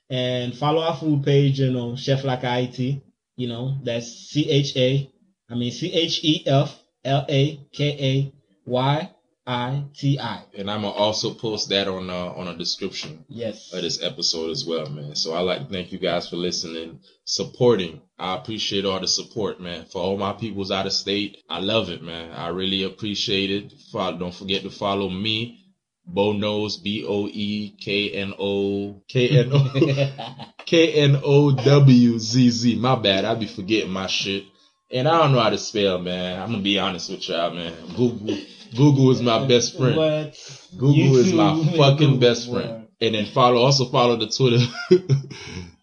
[0.10, 3.02] and follow our food page, you know, Chef Lakai IT.
[3.36, 5.12] You know, that's C H A,
[5.50, 8.34] I mean C H E F L A K A
[8.70, 9.12] Y
[9.52, 10.44] I T I.
[10.56, 13.74] And I'm gonna also post that on uh, on a description Yes.
[13.74, 15.16] of this episode as well, man.
[15.16, 18.02] So I like to thank you guys for listening, supporting.
[18.20, 19.86] I appreciate all the support, man.
[19.86, 22.32] For all my peoples out of state, I love it, man.
[22.32, 23.74] I really appreciate it.
[23.92, 25.66] Follow, don't forget to follow me,
[26.06, 32.20] Bo Knows, B O E K N O K N O K N O W
[32.20, 32.76] Z Z.
[32.76, 34.44] My bad, I be forgetting my shit.
[34.92, 36.40] And I don't know how to spell, man.
[36.42, 37.74] I'm gonna be honest with y'all, man.
[37.96, 38.38] Google,
[38.76, 40.34] Google is my best friend.
[40.78, 42.88] Google is my fucking best friend.
[43.02, 44.58] And then follow, also follow the Twitter,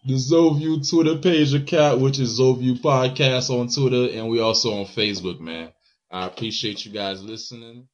[0.05, 4.85] the Zoview Twitter page account, which is Zoview Podcast on Twitter, and we also on
[4.85, 5.71] Facebook, man.
[6.11, 7.87] I appreciate you guys listening.